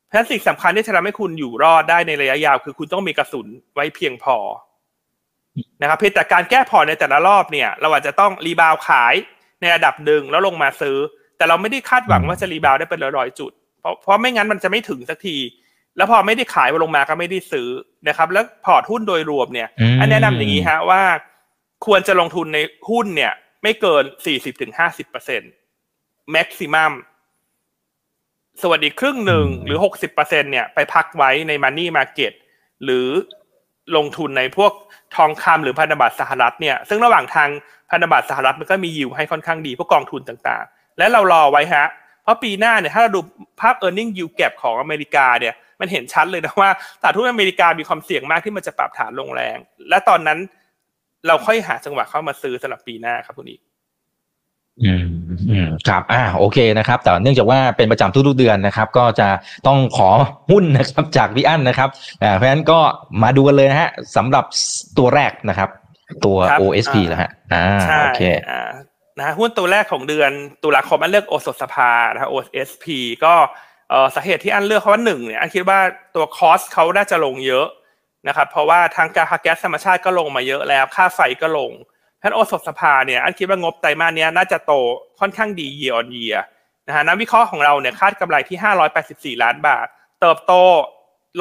[0.06, 4.38] เพราะฉะนั้นสิ่งสำคัญที่จะทำให้คุณอยู่รอดได้ในระยะยาว คือคุณต้องมีกระสุนไว้เพียงพอ
[5.82, 9.14] นะครับเพียงแต่การแก้พอร์ตในแต่ละรอบเนี่ย เราอาจจะต้อง rebound ขาย
[9.62, 10.98] ในระดับหนึ่งแล้วลงมาซื้อ
[11.38, 15.38] แต่เราไม่ได้คาดหวังว่าจะ rebound ได้เป็นร้อยๆจุด เพราะเพราะไม่งั้นมันจะไม่ถึงสักที
[15.98, 17.68] แล้วพอไม่ได้ขายลงมาก็ไม่ได้ซื้อ
[18.08, 19.70] นะครับ แล้วพอร์ตหุ้นโดยรวมเนี่ย
[20.00, 21.02] อันแนะนำอย่างนี้ฮะว่า
[21.86, 25.52] ควรจะลงทุนในหุ้นเนี่ย ไม่เกินสี่สิบถึงห้าสิบเปอร์เซ็นต์
[26.32, 26.94] maximum
[28.64, 32.34] ส่วนอีกครึ่งหนึ่งหรือหกสิบเปอร์เซ็นเนี่ยไปพักไว้ใน money market
[32.84, 33.08] หรือ
[33.98, 34.72] ลงทุนในพวก
[35.16, 37.50] ทองคำหรือพันธบัตรสหรัฐเนี่ย ซึ่งระหว่างทาง
[37.92, 41.86] พันธบัตรสหรัฐมันก็มียิวให้ค่อนข้างดีพวกกองทุนต่างๆ และเรารอไว้ฮะ
[42.24, 43.22] เพราะปีหน้าเนี่ยถ้าเราดู
[43.62, 46.70] ภาพ e a r n i n g yield gap ของอเมริกาเนี่ยมันเห็นชัดเลยนะว่า
[47.02, 49.58] ตลาดหุ้นอเมริกามีความเสี่ยงมากที่มันจะปรับฐานลงแรง
[49.90, 50.40] และตอนนั้น
[51.28, 53.62] เราค่อยหาจังหวะเข้ามาซื้อสำหรับปีหน้าครับคุณอีก
[54.84, 55.06] อืม
[55.50, 59.28] อืมครับอ่าโอเคนะครับ แต่เนื่องจากว่าเป็นประจำทุกๆเดือนนะครับ ก็จะ
[59.68, 60.10] ต้องขอ
[60.52, 61.90] หุ้นนะครับจากพี่อั้นนะครับ
[62.24, 62.80] อ่าเพราะฉะนั้นก็
[63.24, 64.46] มาดูกันเลยนะฮะสำหรับ
[64.98, 65.70] ตัวแรกนะครับ
[66.26, 68.22] ตัวครับ OSP อ่าแล้วฮะอ่าใช่โอเค
[68.52, 68.70] อ่า
[69.18, 70.32] นะหุ้นตัวแรกของเดือน
[70.64, 72.86] ตุลาคมอันเลือกโอสถสภานะ OSP
[73.26, 73.34] ก็
[73.90, 75.80] เอ่อสาเหตุที่อันเลือกเพราะว่าหนึ่งเนี่ยอันคิดว่า
[76.16, 77.68] ตัวคอสเขาน่าจะลงเยอะ
[78.28, 81.72] นะครับเพราะว่าทางการแก๊สธรรมชาติก็ลงมาเยอะแล้ว ค่าไฟก็ลง
[82.22, 84.74] ท่านโอสถสภาเนี่ยอันคิดว่างบไตรมาสนี้น่าจะโต
[85.20, 86.40] ค่อนข้างดี year on year
[86.88, 89.88] นะฮะนักวิเคราะห์ของเราเนี่ยคาดกำไรที่ 584 ล้านบาท
[90.22, 90.54] เติบโต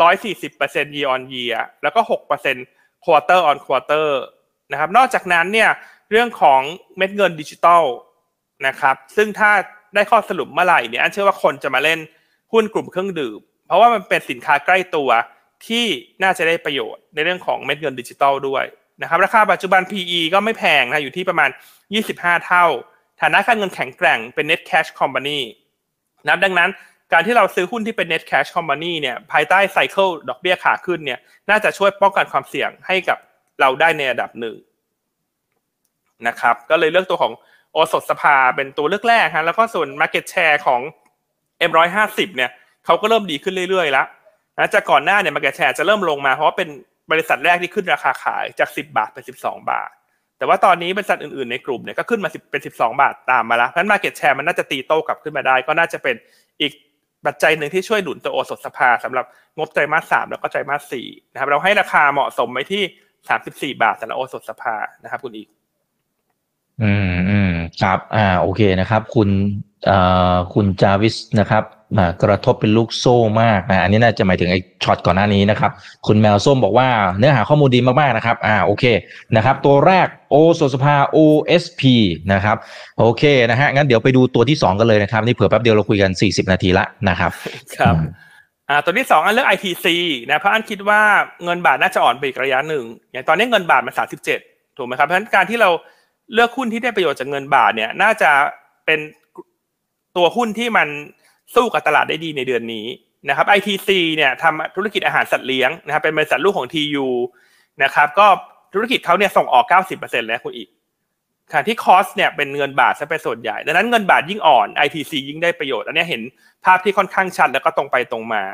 [0.05, 2.01] 140% year on year แล้วก็
[2.53, 4.09] 6% quarter on quarter
[4.73, 5.71] นะครับนอกจากนั้นเนี่ย
[6.11, 6.61] เรื่องของ
[6.97, 7.85] เม็ดเงินดิจิตอล
[8.67, 9.51] นะครับซึ่งถ้า
[9.95, 11.99] ได้ข้อสรุปเมื่อไหร่เนี่ยอันเชื่อว่าคนจะมาเล่น
[12.53, 15.11] หุ้นกลุ่มเครื่องดื่ม เพราะว่ามันเป็นสินค้าใกล้ตัว
[15.67, 15.85] ที่
[16.23, 18.65] น่าจะได้ประโยชน์ในเรื่องของเม็ดเงินดิจิตอลด้วย
[19.03, 21.51] นะครับราคาปัจจุบัน PE ก็ไม่แพงนะอยู่ที่ประมาณ
[21.99, 22.65] 25 เท่า
[23.21, 25.41] ฐานะการเงินแข็งแกร่งเป็น net cash company
[26.27, 26.71] นะดังนั้น
[27.13, 31.19] การที่เราซื้อหุ้นที่เป็น net cash company เนี่ยภายใต้ไซเคิลดอกเบี้ยขาขึ้นเนี่ย
[31.51, 33.19] น่าจะช่วยป้องกันความเสี่ยงให้กับ
[33.61, 34.57] เราได้ในระดับหนึ่ง
[36.29, 37.33] นะครับ ก็เลยเลือกตัวของ
[37.73, 40.81] โอสถสภาเป็นตัวเลือกแรกฮะแล้วก็ส่วน market share ของ
[41.71, 42.51] M150 เนี่ย
[42.87, 44.07] เขาก็เริ่มดีขึ้นเรื่อยๆแล้ว
[44.59, 46.69] นะจากก่อนหน้าเนี่ย market share จะเริ่มลงมาเพราะว่าเป็น
[47.11, 49.91] บริษัทแรกที่ขึ้นราคาขายจาก 10 บาทเป็น 12 บาท
[50.39, 56.17] แต่ว่าตอนนี้บริษัทอื่นๆในกลุ่มเนี่ยก็ขึ้นมาเป็น 12 บาทตามมาแล้วนั้น market share มันน่าจะตีโต้กลับขึ้นมาได้ ก็น่าจะเป็น
[56.61, 56.73] อีก
[57.27, 59.25] ปัจจัยหนึ่งที่ช่วยหนุนตัวโอสถสภาสำหรับ
[59.59, 62.83] งบไตรมาสสามแล้วก็ไตรมาสสี่นะครับเราให้ราคาเหมาะสมไว้ที่
[63.75, 65.49] 34 บาทสำหรับโอสถสภานะครับคุณอีก
[66.83, 67.53] อืมอืม
[67.83, 69.29] ครับ อ่า โอเคนะครับ คุณ
[69.91, 69.99] อ่
[70.35, 71.65] อคุณจาวิสนะครับ
[71.99, 75.71] อ่ากระทบเป็นลูกโซ่มากนะ อันนี้น่าจะหมายถึงไอ้ช็อตก่อนหน้านี้นะครับ
[76.07, 78.85] คุณแมวส้มบอกว่าเนื้อหาข้อมูลดีมากๆนะครับ อ่า โอเค
[79.37, 81.83] นะครับ ตัวแรกโอสถสภา OSP
[82.33, 82.57] นะครับ
[82.99, 87.31] โอเคนะฮะ งั้นเดี๋ยวไปดูตัวที่สองกันเลยนะครับ นี่เผื่อแป๊บเดียวเราคุยกัน 40 นาทีละนะครับ
[87.77, 87.95] ครับ
[88.69, 89.87] อ่า ตัวที่สองอันเลือก ITC
[90.31, 91.01] นะ เพราะอันคิดว่า
[91.45, 94.41] เงินบาทน่าจะอ่อนไปอีกระยะหนึ่ง อย่างตอนนี้เงินบาทมันสามสิบเจ็ด
[94.77, 95.71] ถูกไหมครับ เพราะฉะนั้นการที่เรา
[96.33, 98.31] เลือกหุ้นที่ได้ประโยชน์จากเงินบาทเนี่ย น่าจะ
[98.87, 99.01] เป็น
[100.17, 100.89] ตัวหุ้นที่มัน
[101.55, 102.87] สู้กับตลาดได้ดีในเดือนนี้
[103.29, 107.07] นะครับ ITC เนี่ยทำธุรกิจอาหารสัตว์เลี้ยงนะครับเป็นบริษัทลูกของ TU
[107.83, 108.27] นะครับก็
[108.75, 109.65] ธุรกิจเขาเนี่ยส่งออก
[109.97, 110.69] 90%แล้วคุณอีก
[111.51, 116.23] ขณะที่คอสเนี่ยเป็นเงินบาทซะเป็นส่วนใหญ่ ดังนั้นเงินบาทยิ่งอ่อน ITC ยิ่งได้ประโยชน์ อันนี้เห็น
[116.65, 118.45] ภาพที่ค่อนข้างชัดแล้วก็ตรงไปตรงมา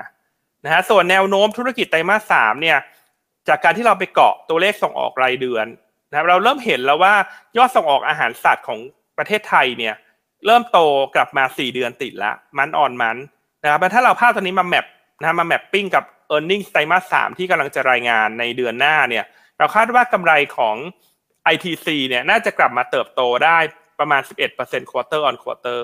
[0.65, 2.79] นะฮะส่วนแนวโน้มธุรกิจไตรมาสสามเนี่ย
[3.49, 5.67] จากการที่เราไปเกาะตัวเลขส่งออกรายเดือน
[6.13, 7.15] นะครับเราเริ่มเห็นแล้วว่า
[7.57, 8.79] ยอดส่งออกอาหารสัตว์ของ
[9.19, 9.95] ประเทศไทยเนี่ย
[10.47, 10.79] เริ่มโต
[11.15, 13.17] กลับมา 4 เดือนติดละมันออนมัน
[13.63, 14.87] นะครับถ้าเราภาพตัวนี้มาแมป
[15.21, 16.05] นะมา mapping กับ
[16.35, 19.25] e a r n i n g ไตรมาสสามที่กำลังจะรายงานในเดือนหน้าเนี่ย
[19.59, 20.77] เราคาดว่ากำไรของ
[21.55, 23.59] ITC เนี่ยน่าจะกลับมาเติบโตได้
[23.99, 24.23] ประมาณ
[24.57, 25.83] 11% quarter on quarter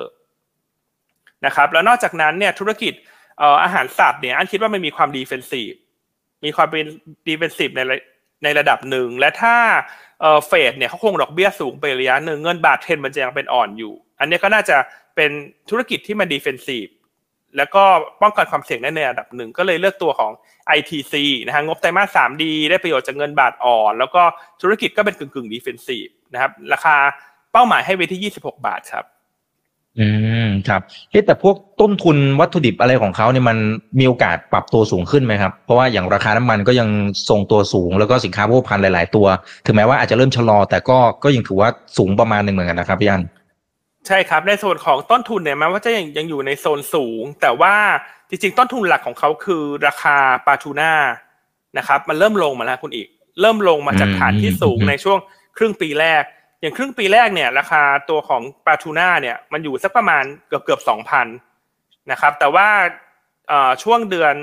[1.47, 2.93] นะครับแล้วนอกจากนั้นเนี่ยธุรกิจ
[3.65, 5.73] อาหารสัตว์เนี่ยอันคิดว่ามันมีความ defensive
[6.45, 6.87] มีความเป็น
[7.29, 7.81] defensive ใน
[8.45, 9.57] ในระดับหนึ่งและถ้า
[10.47, 14.77] เฟดเนี่ยเขาคงดอกเบี้ยสูงไประยะหนึ่งเงินบาทเทนมันจะยังเป็นอ่อนอยู่ อันนี้ก็น่าจะ
[15.17, 15.31] เป็น
[15.71, 16.87] ธุรกิจที่มัน defensive
[17.57, 17.83] แล้วก็
[18.23, 20.33] ป้องกันความเสี่ยงได้ในระดับหนึ่งก็เลยเลือกตัวของ
[20.77, 21.15] ITC
[21.47, 24.23] นะฮะงบไตรมาสสามดีได้ประโยชน์จากเงินบาทอ่อน แล้วก็
[24.63, 26.97] ธุรกิจก็เป็นกึ่งกึ่ง defensive นะครับ ราคา
[27.53, 29.05] เป้าหมายให้ไว้ที่ 26 บาทครับ
[29.99, 30.28] อืม
[30.69, 30.83] ครับ
[31.27, 33.59] แต่พวกต้นทุนวัตถุดิบอะไรของเขาเนี่ยมัน
[33.99, 36.89] มีโอกาสปรับตัวสูงขึ้นไหมครับ เพราะว่าอย่างราคาน้ำมันก็ยัง
[37.29, 39.27] ทรงตัวสูง แล้วก็สินค้าโภคภัณฑ์หลาย ๆ ตัว
[39.67, 43.23] ถึงแม้ว่าอาจจะเริ่มชะลอ แต่ก็ก็ยังถือว่าสูงประมาณหนึ่งเหมือนกันนะครับพี่อัน
[44.07, 47.75] ใช่ครับในส่วนของต้นทุนเนี่ยแม้ว่าจะยังยังอยู่ในโซนสูง แต่ว่า
[48.29, 50.93] จริงๆ ต้นทุนหลักของเขาคือราคาปลาทูน่า
[51.79, 53.09] นะครับ มันเริ่มลงมาแล้วคุณอีก
[53.41, 55.19] เริ่มลงมาจากฐานที่สูงในช่วง
[55.57, 56.23] ครึ่งปีแรก
[56.61, 61.27] อย่างครึ่งปีแรกเนี่ยราคาตัวของปลาทูน่าเนี่ยมันอยู่สักประมาณเกือบเกือบสองพัน
[62.11, 62.69] นะครับแต่ว่า
[63.83, 64.35] ช่วงเดือน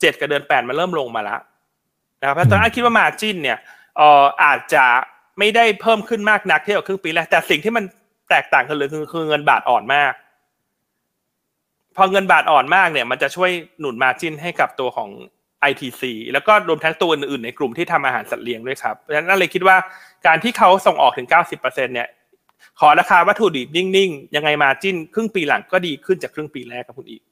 [0.00, 1.40] เจ็ดกับเดือนแปดมันเริ่มลงมาแล้ว
[2.20, 3.58] นะครับเพราะตอนนั้นคิดว่ามาจินเนี่ย
[4.44, 4.84] อาจจะ
[5.38, 7.84] ไม่ได้เพิ่มขึ้นมากนักเทียบกับครึ่งปีแรกแต่สิ่งที่มัน
[8.30, 10.12] แตกต่างกันเลยคือคือเงินบาทอ่อนมาก
[11.96, 13.50] พอเงินบาทอ่อนมากเนี่ย มันจะช่วย
[13.80, 15.10] หนุนมาจินให้กับตัวของ
[15.70, 16.02] ITC
[16.32, 19.76] แล้วก็รวมทั้งตัวอื่นๆในกลุ่มที่ทำอาหารสัตว์เลี้ยงด้วยครับเพราะฉะนั้นเลยคิดว่า
[20.26, 22.08] การที่เขาส่งออกถึง 90%เนี่ย
[22.80, 27.22] ขอราคาวัตถุดิบนิ่งๆ ยังไงมาจินครึ่งปีหลังก็ดีขึ้นจากครึ่งปีแรกครับคุณอีก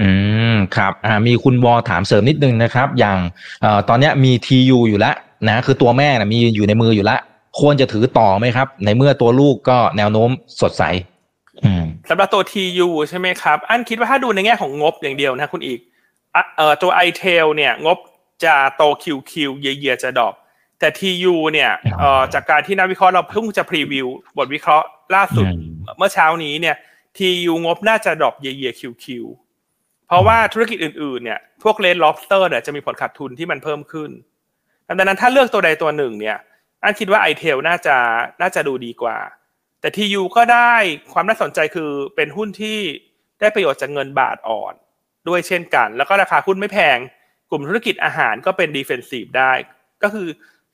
[0.00, 0.10] อื
[0.54, 3.18] มครับอ่ามีคุณวอถามเสริมนิดนึงนะครับ อย่าง
[3.62, 5.14] เอ่อตอนนี้มี TU อยู่แล้ว
[5.48, 7.20] นะคือตัวแม่นะมีอยู่ในมืออยู่แล้ว
[7.60, 10.30] ควรจะถือต่อไหมครับ ในเมื่อตัวลูกก็แนวโน้ม
[10.60, 10.82] สดใส
[12.10, 15.80] สำหรับตัว TU ใช่ไหมครับ อันคิดว่าถ้าดูในแง่ของงบอย่างเดียวนะคุณอีก
[16.56, 17.98] เอ่อตัว i t e l เนี่ยงบ
[18.44, 20.34] จะโต QQ เยียๆจะดรอป
[20.78, 24.06] แต่ TU เนี่ยเอ่อจากการที่นักวิเคราะห์เราเพิ่งจะพรีวิว
[24.38, 25.46] บทวิเคราะห์ล่าสุด
[25.96, 26.76] เมื่อเช้านี้เนี่ย
[27.16, 29.04] TU งบน่าจะดรอปเยียๆ QQ
[30.06, 34.10] เพราะว่าธุรกิจอื่นๆเนี่ยพวก Red Lobster เนี่ยจะมีผลขาดทุนที่มันเพิ่มขึ้น
[34.98, 36.38] ดังนั้นถ้าเลือกตัวใดตัวหนึ่งเนี่ย
[36.82, 37.96] อันคิดว่า i-Tail น่าจะ
[38.40, 39.18] น่าจะดูดีกว่า
[39.80, 40.74] แต่ TU ก็ได้
[41.12, 42.78] ความน่าสนใจคือเป็นหุ้นที่
[43.40, 44.74] ได้ประโยชน์จากเงินบาทอ่อน
[45.28, 46.98] ด้วยเช่นกัน แล้วก็ราคาหุ้นไม่แพง
[47.50, 49.52] กลุ่มธุรกิจอาหารก็เป็น defensive ได้
[50.02, 50.26] ก็คือ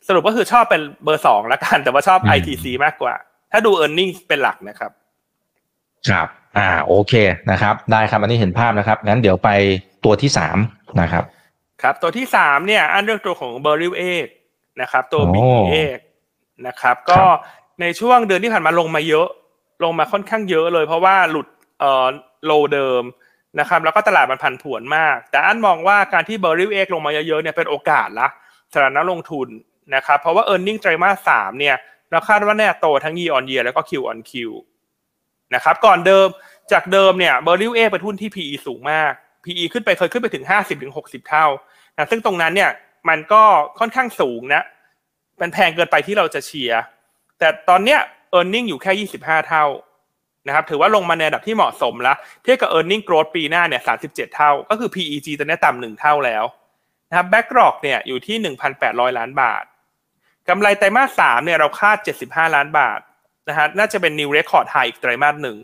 [0.07, 3.15] สรุปก็คือชอบเป็นเบอร์สองละกัน แต่ว่าชอบ ITC มากกว่า
[3.53, 4.91] ถ้าดู e a r n i n g เป็นหลักนะครับ
[6.09, 6.29] ครับ
[6.59, 7.13] อ่าโอเค
[7.51, 9.51] นะครับ ได้ครับอันนี้เห็นภาพนะครับงั้นเดี๋ยวไป
[10.05, 10.59] ตัวที่สาม
[11.01, 11.25] นะครับ
[11.83, 14.27] ครับตัวที่สามเนี่ย อันเรื่องตัวของเบอร์ริวเอก
[14.81, 15.37] นะครับ ตัว b
[15.73, 15.99] เอก
[16.67, 17.21] นะครับ ก็
[17.81, 19.29] ในช่วงเดือนที่ผ่านมาลงมาเยอะ
[19.85, 21.47] ลงมาค่อนข้างเยอะเลย เพราะว่าหลุด
[21.81, 22.07] เอ่อ
[22.45, 23.03] โลเดิม
[23.61, 28.29] นะครับแล้วก็ตลาดมันผันผวนมาก แต่อันมองว่าการที่เบอร์ริวเอกลงมาเยอะๆเนี่ยเป็นโอกาสละ
[28.73, 29.49] สำหรับนักลงทุน
[29.95, 31.77] นะครับเพราะว่า e a r n i n g ไตรมาสสามเนี่ย
[32.11, 34.33] เราคาดว่าแน่โตทั้ง year on year แล้วก็ Q on Q
[35.55, 36.29] นะครับก่อนเดิม
[36.73, 39.13] จากเดิมเนี่ยเบอร์ริวเอกเป็นหุ้นที่ PE สูงมาก
[39.45, 40.45] PE ขึ้นไปเคยขึ้นไปถึง
[40.87, 41.47] 50-60 เท่า
[41.97, 42.71] นะซึ่งตรงนั้นเนี่ย
[43.09, 43.43] มันก็
[43.79, 44.63] ค่อนข้างสูงนะ
[45.41, 46.83] มันแพงเกินไปที่เราจะเชียร์
[47.39, 48.01] แต่ตอนเนี้ย
[48.37, 49.65] e a r n i n g อยู่แค่ 25 เท่า
[50.47, 56.45] นะครับถือว่าลงมาในระดับที่เหมาะสมแล้วเทียบกับ e a r n i n g growth ปีหน้าเนี่ย37 เท่า ก็คือ PEG ตอนนี้ต่ำหนึ่งเท่าแล้ว
[57.09, 59.65] นะครับ backlog เนี่ยอยู่ที่ 1,800 ล้านบาท
[60.49, 63.01] กำไรไตรมาสสามเนี่ยเราคาด 75 ล้านบาท
[63.49, 65.57] นะฮะน่าจะเป็น new record high อีกไตรมาสหนึ่ง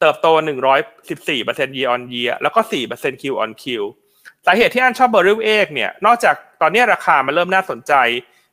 [0.00, 0.26] เติบโต
[1.02, 2.60] 114% year on year แล้วก็
[2.92, 3.64] 4% Q on Q
[4.46, 7.92] สาเหตุที่อันชอบเบอร์ริวเอกเนี่ยนอกจากตอนนี้ราคามันเริ่มน่าสนใจ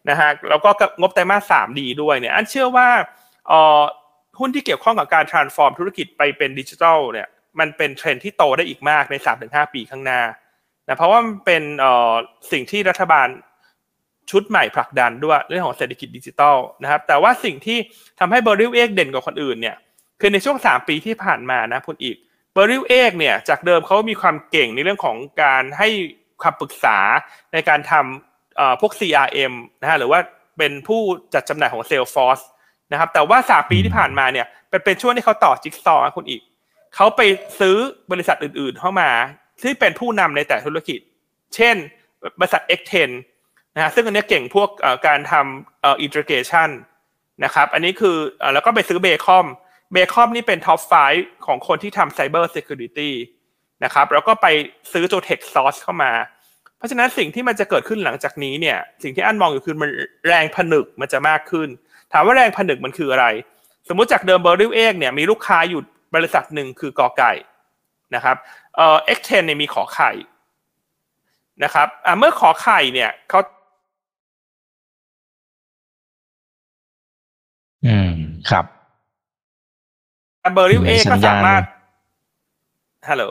[0.10, 0.70] นะฮะแล้วก็
[1.00, 2.88] งบไตรมาสสามดีด้วยเนี่ยอันเชื่อว่า
[3.48, 3.84] เออ
[4.40, 7.28] หุ้นที่เกี่ยวข้องกับการ transform ธุรกิจไปเป็นดิจิทัลเนี่ย
[7.60, 9.16] มันเป็นเทรนด์ที่โตได้อีกมากใน
[9.46, 10.22] 3-5 ปีข้างหน้า
[10.88, 12.14] นะเพราะว่ามันเป็นเอ่อ
[12.52, 13.28] สิ่งที่รัฐบาล
[14.32, 17.78] ชุดใหม่ผลักดันด้วยเรื่องของเศรษฐกิจดิจิทัลนะครับ แต่ว่าสิ่งที่
[18.20, 19.76] ทำให้ Beryl 8เด่นกว่าคนอื่นเนี่ย
[20.22, 22.18] คือในช่วง 3 ปีที่ผ่านมานะคุณอีก
[22.54, 25.90] Beryl 8เนี่ยจากเดิมเขามีความเก่งในเรื่องของการให้
[26.42, 26.98] ความปรึกษา
[27.54, 30.20] ในการทำพวก CRM นะฮะหรือว่า
[30.58, 31.02] เป็นผู้
[31.34, 32.44] จัดจำหน่ายของ Salesforce
[32.94, 36.42] นะครับ แต่ว่าสามปีที่ผ่านมาเนี่ยเป็นเป็นช่วงที่เขาต่อจิ๊กซอว์คุณอีก
[36.96, 37.22] เขาไป
[37.60, 37.76] ซื้อ
[38.12, 39.10] บริษัทอื่นๆเข้ามา
[39.62, 41.00] ที่เป็นผู้นำในแต่ละธุรกิจ
[41.56, 41.76] เช่น
[42.40, 43.10] บริษัท X10
[43.76, 44.70] นะฮะซึ่งอันนี้เก่งพวก
[45.08, 46.70] การทำเอ่อ integration
[47.44, 48.18] นะครับ อันนี้คือ
[48.54, 49.46] แล้วก็ไปซื้อ Baycoms
[49.94, 50.94] Baycoms นี่เป็น top five
[51.46, 53.12] ของคนที่ทำ Cyber Security
[53.84, 54.48] นะครับ แล้วก็ไป
[54.94, 56.12] ซื้อตัว Tech Source เข้ามา
[56.78, 59.90] เพราะฉะนั้นสิ่งที่มันจะเกิดขึ้นหลังจากนี้เนี่ย สิ่งที่อันมองอยู่คือมัน
[60.28, 61.70] แรงผนึกมันจะมากขึ้น
[62.14, 63.26] ถามว่าแรงผนึกมันคืออะไร
[63.88, 65.82] สมมุติจากเดิมเบอร์ริวเอกเนี่ยมีลูกค้าอยู่
[66.16, 67.32] บริษัทหนึ่งคือกอไก่
[68.16, 68.36] นะครับ
[68.76, 70.12] เอ่อ X10 เนี่ยมีขอไข่
[71.64, 73.40] นะครับอ่าเมื่อขอไข่เนี่ยเขา
[77.86, 78.14] อืม
[78.50, 78.66] ครับ
[80.54, 81.64] เบอร์ริวเอก็สามารถ
[83.10, 83.26] ฮัลโหล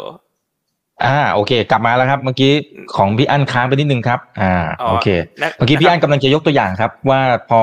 [1.05, 2.53] อ่าโอเค กลับมาแล้วครับ เมื่อกี้
[2.97, 4.55] ของพี่อั้นค้างไปนิดนึงครับ อ่า
[4.89, 5.09] โอเค
[5.57, 7.61] เมื่อกี้พี่อั้นกำลังจะยกตัวอย่างครับ ว่าพอ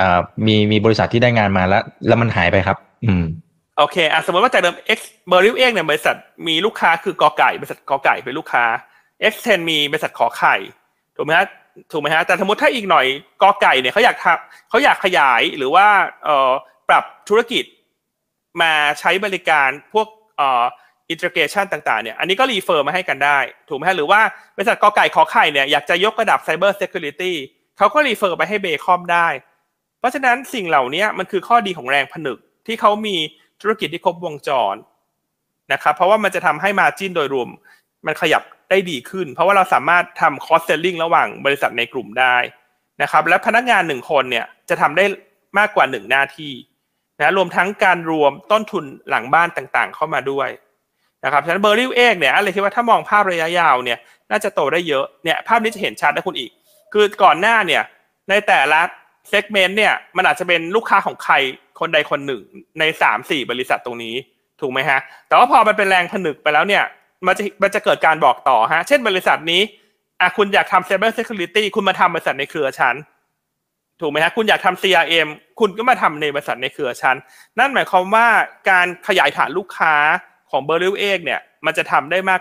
[0.00, 3.24] อ่ามีมีบริษัทที่ได้งานมาแล้ว แล้วมันหายไปครับ อืม
[3.78, 6.16] โอเคอะสมมติว่าจากเดิม X เบอร์ริวเองเนี่ยบริษัท
[6.46, 8.64] มีลูกค้าคือกอไก่บริษัทกอไก่เป็นลูกค้า
[9.32, 10.56] X10 มีบริษัทขอไข่
[11.16, 11.46] ถูกไหมฮะ
[11.92, 13.06] ถูกไหมฮะแต่สมมติถ้าอีกหน่อย
[13.42, 15.86] กอไก่เนี่ยเขาอยากทำเขาอยากขยายหรือว่า
[16.24, 16.50] เอ่อ
[16.88, 17.64] ปรับธุรกิจ
[18.62, 20.62] มาใช้บริการพวกเอ่อ
[21.10, 23.38] integration ต่างๆเนี่ยอันนี้ก็ refer มาให้กันได้
[23.68, 24.20] ถูกไหมฮะหรือว่า
[24.56, 27.34] บริษัทกอไก่ขอไข่เนี่ยอยากจะยกระดับไซเบอร์เซ c u r i t y
[27.78, 29.28] เขาก็ refer ไปให้ Baycoms ได้
[29.98, 33.16] เพราะฉะนั้นสิ่งเหล่านี้มันคือข้อดีของแรงผนึกที่เขามี
[33.60, 34.74] ธุรกิจที่ครบวงจร
[35.72, 37.48] นะครับเพราะว่ามันจะทำให้ margin โดยรวม
[38.06, 42.36] มันขยับได้ดีขึ้น เพราะว่าเราสามารถทำ cross-selling ระหว่างบริษัทในกลุ่มได้
[43.02, 45.04] นะครับและพนักงานหนึ่งคนเนี่ยจะทำได้
[45.58, 46.52] มากกว่าหนึ่งหน้าที่
[47.18, 50.48] นะรวมทั้งการรวมต้นทุนหลังบ้านต่างๆ เข้ามาด้วย
[51.24, 53.98] นะครับฉะนั้นเบอร์ริวเอกเนี่ยอะไรคิดว่าถ้ามองภาพระยะยาวเนี่ย
[54.30, 56.50] น่าจะโตได้เยอะเนี่ยภาพนี้จะเห็นชัดนะคุณอีก
[56.92, 57.82] คือก่อนหน้าเนี่ย
[58.30, 58.80] ในแต่ละ
[59.28, 61.34] เซกเมนต์เนี่ยมันอาจจะเป็นลูกค้าของใคร
[61.80, 62.42] คนใดคนหนึ่ง
[62.78, 64.14] ในสามสี่บริษัทตรงนี้
[64.60, 66.84] ถูกไหมฮะ แต่ว่าพอมันเป็นแรงผนึกไปแล้วเนี่ย
[67.26, 69.62] มันจะมันจะเกิดการบอกต่อฮะ เช่นบริษัทนี้
[70.20, 72.94] อะคุณอยากทำ Cyber Security คุณมาทำบริษัทในเครือฉัน
[74.00, 75.28] ถูกไหมฮะ คุณอยากทำ CRM
[75.60, 77.16] คุณก็มาทำในบริษัทในเครือฉัน
[77.58, 78.26] นั่นหมายความว่า
[78.70, 79.94] การขยายฐานลูกค้า
[80.50, 82.40] ของ Beryl 8เนี่ยมันจะทำได้มาก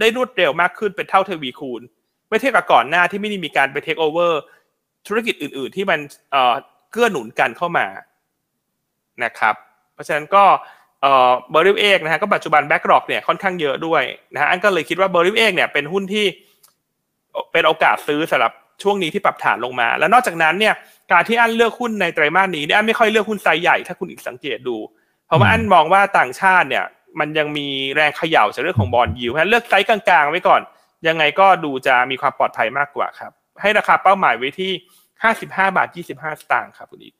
[0.00, 1.82] ได้รวดเร็วมากขึ้นเป็นเท่าทวีคูณ
[2.28, 4.40] ไม่เทียบกับก่อนหน้าที่ไม่ได้มีการไปเทคโอเวอร์
[5.06, 6.00] ธุรกิจอื่น ๆ ที่มัน
[6.32, 6.54] เอ่อ
[6.90, 7.86] เกื้อหนุนกันเข้ามา
[9.24, 9.54] นะครับ
[9.94, 10.44] เพราะฉะนั้นก็
[11.02, 14.02] เอ่อ Beryl 8นะฮะก็ปัจจุบัน backlog เนี่ยค่อนข้างเยอะด้วย
[14.34, 16.26] นะฮะอันก็เลยคิดว่า Beryl 8เนี่ยเป็นหุ้นที่
[17.52, 18.52] เป็นโอกาสซื้อสำหรับ
[18.82, 20.74] ช่วงนี้ที่ปรับฐานลงมา แล้วนอกจากนั้นเนี่ย
[21.12, 24.76] การที่อันเลือกหุ้นในไตรมาสนี้เนี่ยอันไม่ค่อยเลือกหุ้นไซส์ใหญ่ถ้าคุณอีกสังเกตดู
[25.26, 26.84] เพราะว่าอันมองว่าต่างชาติเนี่ย
[27.20, 30.60] มันยังมีแรงเขย่าจากเรื่องของ bond yield เลือกไซส์กลางๆไว้ก่อน
[31.08, 34.72] ยังไงก็ดูจะมีความปลอดภัยมากกว่าครับ ให้ราคาเป้าหมายไว้ที่
[35.22, 37.14] ห้าสิบห้าบาทยี่สิบห้าสตางค์ครับคุณอีก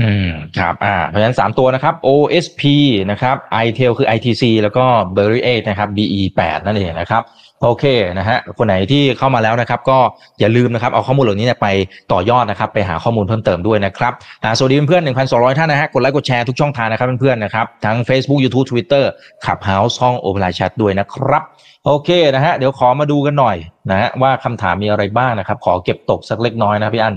[0.00, 0.28] อืม
[0.58, 2.62] ครับอ่าเพราะฉะนั้นสามตัวนะครับ OSP
[3.10, 3.36] นะครับ
[3.66, 4.84] iTel คือ ITC แล้วก็
[5.16, 7.22] Berry 8นะครับ BE 8 นั่นเองนะครับ
[7.62, 7.84] โอเค
[8.18, 9.98] นะฮะคนไหนที่เข้ามาแล้วนะครับ ก็
[10.40, 11.68] อย่าลืมนะครับเอาข้อมูลเหล่านี้ไป
[12.12, 14.12] ต่อยอดนะครับ ไปหาข้อมูลเพิ่มเติมด้วยนะครับ
[14.42, 19.04] อ่าสวัสดีเพื่อนๆ1,200 ท่านนะฮะกดไลค์กดแชร์ทุกช่องทางนะครับเพื่อนๆนะครับทั้ง Facebook YouTube Twitter
[19.44, 21.42] Clubhouse ห้อง Open Line Chat ด้วยนะครับ
[21.86, 23.56] โอเคนะฮะเดี๋ยวขอมาดูกันหน่อย
[23.90, 27.14] นะฮะว่าคำถามมีอะไรบ้างนะครับ ขอเก็บตกสักเล็กน้อยนะพี่อัน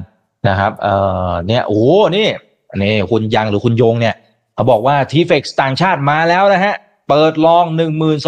[0.47, 0.95] นะครับเอ่
[1.29, 1.83] อเนี่ยโอ้
[2.17, 2.27] นี่
[2.83, 4.15] นี่คุณยังหรือคุณโยงเนี่ย
[4.55, 6.75] เขาบอกว่า TFEX ต่างชาติมาแล้วนะฮะ
[7.09, 7.65] เปิด long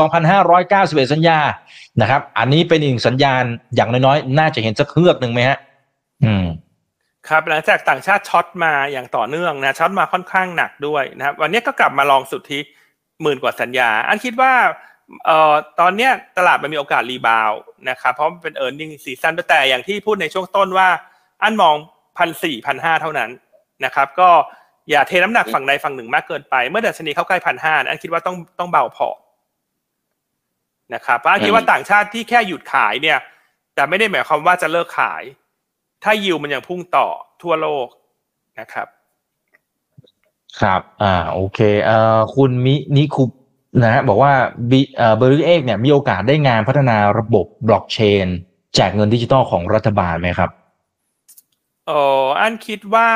[0.06, 1.39] 12,591 สัญญา
[2.02, 3.43] นะครับ อันนี้เป็นอีกสัญญาณ
[3.76, 5.58] อย่างน้อยๆ น่าจะเห็นสักเฮือกหนึ่งไหมฮะ
[6.24, 6.45] อืม
[7.30, 12.61] ครับหลังจากต่างชาติ short มาอย่างต่อเนื่องนะ short มาค่อนข้างหนักด้วยนะครับ วันนี้ก็กลับมา long สุทธิ
[13.22, 14.54] หมื่นกว่าสัญญา อันคิดว่า
[15.26, 17.51] เอ่อตอนเนี้ยตลาดมันมีโอกาส rebound
[17.89, 20.89] นะครับเพราะมันเป็น earnings season แต่อย่างที่พูดในช่วงต้นว่า
[21.43, 21.76] อันมอง
[22.18, 23.30] พันสี่พันห้าเท่านั้น
[23.86, 24.30] นะครับก็
[24.89, 29.09] อย่าเทน้ำหนักฝั่งใดฝั่งหนึ่งมากเกินไป เมื่อดัชนีเข้าใกล้พันห้าอันคิดว่าต้องต้องเบาพอ
[30.93, 33.19] นะครับเพราะอันคิดว่าต่างชาติที่แค่หยุดขายเนี่ย
[33.75, 35.23] แต่ไม่ได้หมายความว่าจะเลิกขาย
[36.03, 37.07] ถ้ายิวมันยังพุ่งต่อ
[37.41, 37.88] ทั่วโลก
[38.59, 38.88] นะครับ
[40.61, 43.30] ครับ อ่า โอเค เอ่อคุณมินิคุป
[43.84, 44.34] นะฮะบอกว่า
[44.69, 48.28] บิเอ่อเบอร์รี่เอกเนี่ยมีโอกาสได้งานพัฒนาระบบบล็อกเชน
[48.75, 50.51] แจกเงินดิจิตอลของรัฐบาลไหมครับ
[51.88, 51.91] เอ
[52.23, 53.09] ออันคิดว่า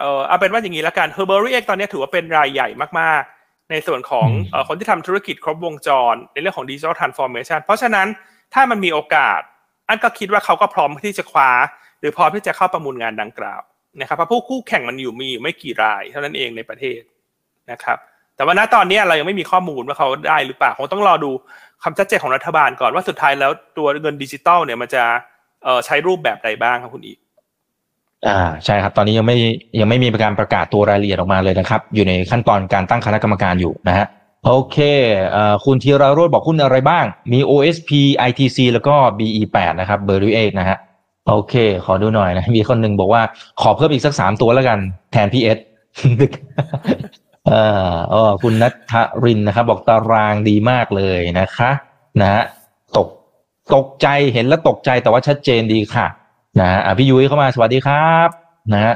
[0.00, 2.68] เออเอาเป็นว่าอย่างนี้ละกัน h e r b e r y X ตอนนี้ถือว่าเป็นรายใหญ่
[3.00, 8.06] มากๆ ในส่วนของอืมเออคนที่ทำธุรกิจครบวงจร ในเรื่องของ Digital Transformation เพราะฉะนั้น
[8.54, 9.40] ถ้ามันมีโอกาส
[9.88, 11.50] อันก็คิดว่าเขาก็พร้อมที่จะคว้า
[12.00, 13.60] หรือพร้อมที่จะเข้าประมูลงานดังกล่าว
[14.00, 17.00] นะครับเพราะผู้คู่แข่งมันอยู่มีอยู่ไม่กี่ราย เท่านั้นเองในประเทศ
[17.70, 17.98] นะครับ
[18.36, 21.30] แต่ว่าณตอนนี้เรายังไม่มีข้อมูลว่าเขาได้หรือเปล่าคงต้องรอดู
[21.84, 25.04] ความชัดเจนของรัฐบาลก่อนว่าสุดท้ายแล้วตัวเงินดิจิตอลเนี่ยมันจะ
[25.64, 27.18] เอ่อใช้รูปแบบใดบ้างครับคุณอีก
[28.28, 29.36] อ่าใช่ครับ ตอนนี้ยังไม่
[29.80, 34.06] ยังไม่มีการประกาศตัวรายละเอียดออกมาเลยนะครับ อยู่ในขั้นตอนการตั้งคณะกรรมการอยู่นะฮะ
[34.46, 34.76] โอเค
[35.32, 37.90] เอ่อคุณธีรารจน์บอกหุ้นอะไรบ้าง มี OSP
[38.28, 40.76] ITC แล้วก็ BE8 นะครับ Beryl 8นะฮะ
[41.28, 41.54] โอเค
[41.84, 43.22] ขอดูหน่อยนะ มีคนหนึ่งบอกว่า
[43.60, 44.78] ขอเพิ่มอีกสักสามตัวแล้วกัน
[45.12, 45.58] แทนพีเอส
[47.48, 47.54] เอ
[47.88, 48.92] อเออคุณนัท
[49.24, 51.70] รินนะครับ บอกตารางดีมากเลยนะคะ
[52.20, 52.42] นะฮะ
[52.96, 53.08] ตก
[53.74, 56.06] ตกใจเห็นแล้วตกใจแต่ว่าชัดเจนดีค่ะ
[56.60, 58.28] นะฮะอะพี่ยุ้ยเข้ามาสวัสดีครับ
[58.72, 58.94] นะฮะ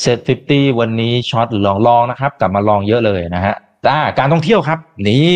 [0.00, 3.54] เซตฟิฟตี้วันนี้ช็อตหรือลองลองนะครับ กลับมาลองเยอะเลยนะฮะ
[3.88, 4.78] อ่าการท่องเที่ยวครับ
[5.08, 5.34] นี่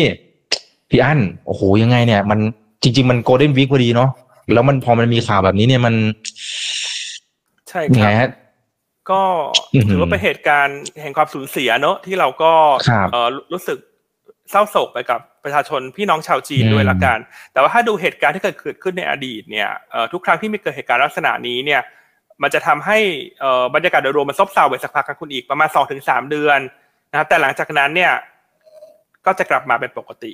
[0.89, 2.39] พี่อั้นโอ้โหยังไงเนี่ย มัน
[2.83, 4.09] จริง ๆ มันโกลเด้นวีคพอดีเนาะ
[4.53, 5.93] แล้วมันพอมันมีข่าวแบบนี้เนี่ยมัน
[7.69, 8.29] ใช่ยังคไงรับฮะ
[9.11, 9.21] ก็
[9.73, 12.51] อือหือถือว่าเป็นเหตุการณ์แห่งความสูญเสียเนอะที่เราก็
[12.89, 13.77] ครับเอ่อรู้สึก
[14.51, 17.17] เศร้าโศกไปกับ ประชาชนพี่น้องชาวจีนอืมด้วยละกัน
[17.53, 21.81] แต่ว่าถ้าดูเหตุการณ์ที่เกิดขึ้นในอดีตเนี่ยเอ่อทุกครั้งที่มีเกิดเหตุการณ์ลักษณะนี้เนี่ย
[22.41, 22.97] มันจะทำให้
[23.39, 26.59] เอ่อบรรยากาศโดยรวมมันซบเซาไปสักพักครับคุณอีกประมาณสองถึงสามเดือน
[27.11, 28.13] นะครับแต่หลังจากนั้นเนี่ย
[29.25, 30.33] ก็จะกลับมาเป็นปกติ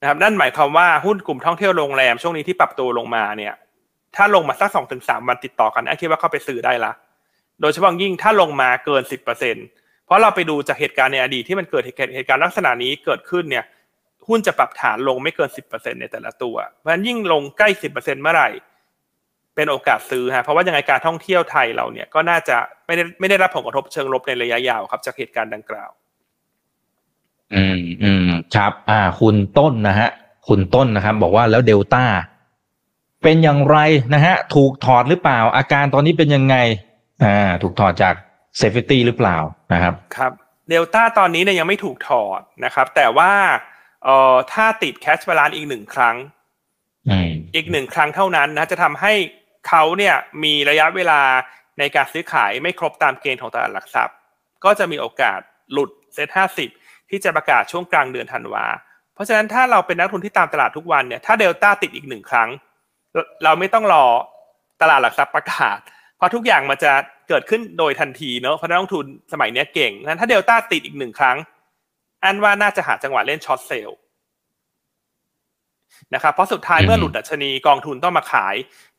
[0.00, 3.54] นะครับนั่นหมายความว่าหุ้นกลุ่มท่องเที่ยวโรงแรมช่วงนี้ที่ปรับตัวลงมาเนี่ย
[4.16, 6.92] ถ้าลงมาสักสองถึงสามวันติดต่อกันอันคิดว่าเข้าไปซื้อได้ละ
[7.60, 9.56] โดยเฉพาะยิ่งถ้าลงมาเกินสิบเปอร์เซ็น
[10.06, 13.64] เพราะเราไปดูจากเหตุการณ์ในอดีตที่มันเกิดเหตุเหตุการณ์ลักษณะนี้เกิดขึ้นเนี่ย
[14.28, 18.50] หุ้นจะปรับฐานลงไม่เกินสิบเปอร์เซ็นในแต่ละตัว เพราะฉะนั้นยิ่งลงใกล้สิบเปอร์เซ็นเมื่อไหร่
[19.56, 22.56] เป็นโอกาสซื้อฮะ เพราะว่ายังไงการท่องเที่ยวไทยเราเนี่ยก็น่าจะ
[22.86, 25.90] ไม่ได้ไม่ได้รับผลกระทบเชิงลบในระยะยาวครับจากเหตุการณ์ดังกล่าว
[27.54, 30.08] อืมอืมครับ อ่า คุณต้นนะฮะ
[30.48, 32.04] คุณต้นนะครับ บอกว่าแล้วเดลต้า
[33.22, 33.78] เป็นอย่างไร
[34.14, 36.56] นะฮะ ถูกถอดหรือเปล่า อาการตอนนี้เป็นยังไง
[37.24, 38.14] อ่า ถูกถอดจาก
[38.58, 39.36] SET50หรือเปล่า
[39.72, 40.32] นะครับ ครับ
[40.68, 43.32] เดลต้าตอนนี้เนี่ยยังไม่ถูกถอดนะครับ แต่ว่า
[44.08, 46.16] เอ่อถ้าติด cash balance อีกหนึ่งครั้ง
[47.08, 49.12] อืมอีกหนึ่งครั้งเท่านั้นนะจะทำให้
[49.68, 51.20] เขาเนี่ยมีระยะเวลา
[51.78, 54.16] ในการซื้อขายไม่ครบตามเกณฑ์ของตลาดหลักทรัพย์
[54.64, 55.40] ก็จะมีโอกาส
[55.72, 56.68] หลุดเซ็ตห้าสิบ
[57.10, 58.66] ที่จะประกาศช่วงกลางเดือนธันวา
[59.14, 62.48] เพราะฉะนั้นถ้าเราเป็นนักลงทุนที่ตามตลาดทุกวันเนี่ยถ้าเดลต้าติดอีกหนึ่งครั้ง
[63.14, 64.04] เราเราไม่ต้องรอ
[64.80, 65.78] ตลาดหลักทรัพย์ประกาศ
[66.16, 66.92] เพราะทุกอย่างมันจะ
[67.28, 71.36] เกิดขึ้นโดยทันทีเนอะเพราะนักลงทุนสมัยเนี้ยเก่งงั้นถ้าเดลต้าติดอีกหนึ่งครั้ง
[72.24, 73.98] อันว่าน่าจะหาจังหวะเล่น short sell
[76.14, 78.54] นะครับเพราะสุดท้ายอืมเมื่อหลุดดัชนีกองทุนต้องมาขาย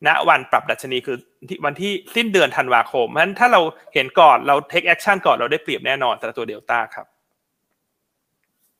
[0.07, 1.17] ณวันปรับดัชนีคือ
[1.49, 3.61] ที่วันที่สิ้นเดือนธันวาคมเพราะฉะนั้นถ้าเรา
[3.93, 7.05] เห็นก่อนเรา take action ก่อนเราได้เปรียบแน่นอนสำหรับตัวเดลต้าครับ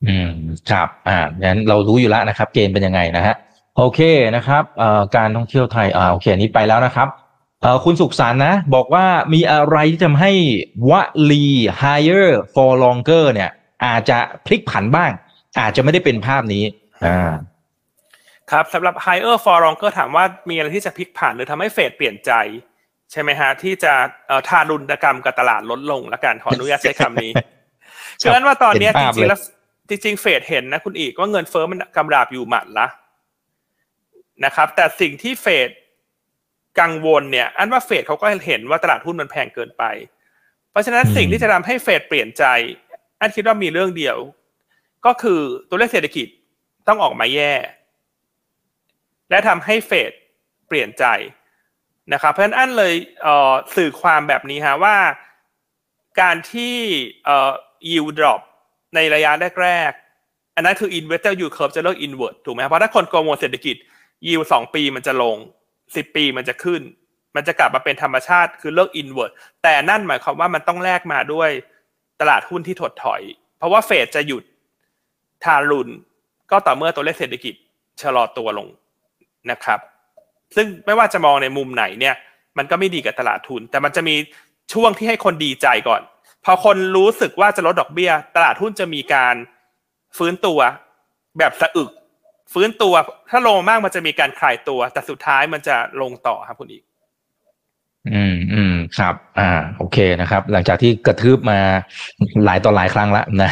[0.08, 0.32] อืม
[0.72, 3.36] ครับอ่างั้นเรารู้อยู่แล้วนะครับ เกณฑ์เป็นยังไงนะฮะ
[3.78, 4.00] โอเค
[4.36, 7.08] นะครับเอ่อการท่องเที่ยวไทยอ่าโอเคอันนี้ไปแล้วนะครับ
[7.62, 10.32] เอ่อคุณสุขสันต์นะ บอกว่ามีอะไรที่ทำให้
[10.90, 10.92] ว
[11.32, 11.46] ลี
[11.82, 13.52] higher for longer เนี่ย
[13.86, 15.12] อาจจะพลิกผันบ้าง
[15.60, 16.64] อาจจะไม่ได้เป็นภาพนี้
[17.06, 17.34] อ่า
[18.52, 22.32] ครับสำหรับ higher for longer ถามว่ามีอะไรที่จะพลิกผันหรือทำให้เฟดเปลี่ยนใจ
[23.12, 23.94] ใช่ไหมฮะ ที่จะ
[24.28, 27.32] เอ่อทารุณกรรมกับตลาดลดลงละกันขออนุญาตใช้คำนี้
[28.22, 29.40] ฉะนั้นว่าตอนเนี้ยเห็จนภาพริงๆเลยแล้ว
[29.90, 32.88] จริงๆเฟดเห็นนะคุณอีกว่าเงินเฟ้อมันกำราบอยู่หมัดละ
[34.46, 35.70] นะครับ แต่สิ่งที่เฟด
[36.80, 39.84] กังวลเนี่ย อันว่าเฟดเขาก็เห็นว่าตลาดหุ้นมันแพงเกินไป
[40.72, 42.46] เพราะฉะนั้นอืมสิ่งที่จะทำให้เฟดเปลี่ยนใจ
[43.20, 44.18] อันคิดว่ามีเรื่องเดียว
[45.06, 45.40] ก็คือ
[45.70, 46.28] ตัวเลขเศรษฐกิจ
[46.88, 47.54] ต้องออกมาแย่
[49.30, 50.12] และทำให้เฟด
[50.68, 51.06] เปลี่ยนใจ
[52.14, 52.94] นะครับเพราะฉะนั้นอันเลย
[53.24, 54.98] เสื่อความแบบนี้ฮะว่า
[56.22, 56.76] การที่
[57.26, 57.52] เอ่อ
[57.90, 58.42] yield drop
[58.96, 63.76] ในระยะแรกๆ อันนั้นคือ investor yield curve จะเลิก invert ถูกไหมเพราะถ้าคนกังวลเศรษฐกิจ
[64.28, 65.36] yield สองปีมันจะลง
[65.96, 66.82] สิบปีมันจะขึ้น
[67.36, 69.32] มันจะกลับมาเป็นธรรมชาติคือเลิก invert
[69.64, 71.50] แต่นั่นหมายความว่ามันต้องแลกมาด้วย
[72.22, 73.22] ตลาดหุ้นที่ถดถอย
[73.58, 74.44] เพราะว่าเฟดจะหยุด
[75.44, 75.90] ทารุน
[76.52, 77.54] ก็ต่อเมื่อตัวเลขเศรษฐกิจ
[78.02, 78.68] ชะลอตัวลง
[79.52, 79.80] นะครับ
[80.56, 82.16] ซึ่งไม่ว่าจะมองในมุมไหนเนี่ย
[82.58, 84.16] มันก็ไม่ดีกับตลาดทุน แต่มันจะมี
[84.74, 86.02] ช่วงที่ให้คนดีใจก่อน
[86.46, 89.36] พอคนรู้สึกว่าจะลดดอกเบี้ย ตลาดหุ้นจะมีการ
[90.18, 90.60] ฟื้นตัว
[91.38, 91.90] แบบสะอึก
[92.54, 92.94] ฟื้นตัว
[93.30, 96.84] ถ้าลงมากมันจะมีการคลายตัว แต่สุดท้ายมันจะลงต่อครับคุณอีก
[98.98, 101.60] ครับ อ่า โอเคนะครับ หลังจากที่กระทืบมา
[102.46, 103.52] หลายต่อหลายครั้งแล้วนะ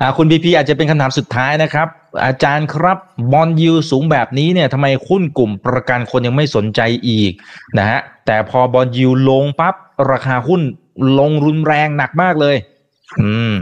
[0.00, 1.88] อ่าคุณบีพีอาจจะเป็นคำถามสุดท้ายนะครับ
[2.24, 2.98] อาจารย์ครับ
[3.32, 7.32] บอลยูสูงแบบนี้เนี่ยทำไมหุ้นกลุ่มประกันคนยังไม่สนใจอีก
[7.78, 9.74] นะฮะ แต่พอบอลยูลงปั๊บ
[10.10, 10.62] ราคาหุ้น
[11.18, 12.56] ลงรุนแรงหนักมากเลย
[13.20, 13.54] อืม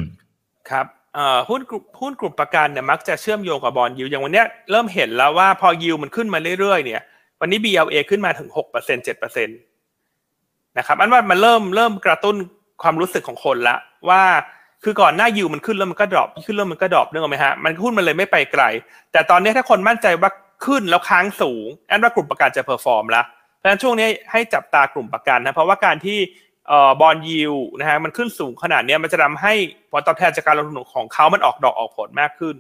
[0.71, 0.87] ครับ
[1.17, 7.03] อ่อหุ้นกลุ่มหุ้นกลุ่มประกันเนี่ยมักจะเชื่อมโยงกับบอลยูอย่างวันเนี้ยเริ่มเห็นแล้วว่าพอยิวมันขึ้นมาเรื่อยๆเนี่ย
[7.41, 9.45] วันนี้ BLA ขึ้นมาถึงหกเปอร์เซ็
[10.79, 12.37] นะครับอันว่ามันเริ่มเริ่มกระตุ้น
[12.83, 13.77] ความรู้สึกของคนละ
[14.09, 14.23] ว่า
[14.85, 18.63] คือก่อนหน้ายิวมันขึ้นแล้วมันก็ drop ขึ้นแล้วมันก็ drop นึกออกไหมฮะมันหุ้นมันเลยไม่ไปไกล
[19.13, 20.31] แต่ตอนนี้ถ้าคนมั่นใจว่า
[20.67, 23.23] ขึ้นแล้วค้างสูงอันว่ากลุ่มประกันจะ perform ละ
[23.57, 26.19] เพราะฉะนั้นช่วงนี้ให้จับตากลุ่มประกันนะเพราะว่าการที่
[26.69, 29.53] เอ่อ bond yield นะฮะมันขึ้นสูงขนาดนี้มันจะทำให้
[29.91, 32.57] ผลตอบแทนจากการลงทุนของเขามันออกดอกออกผลมากขึ้น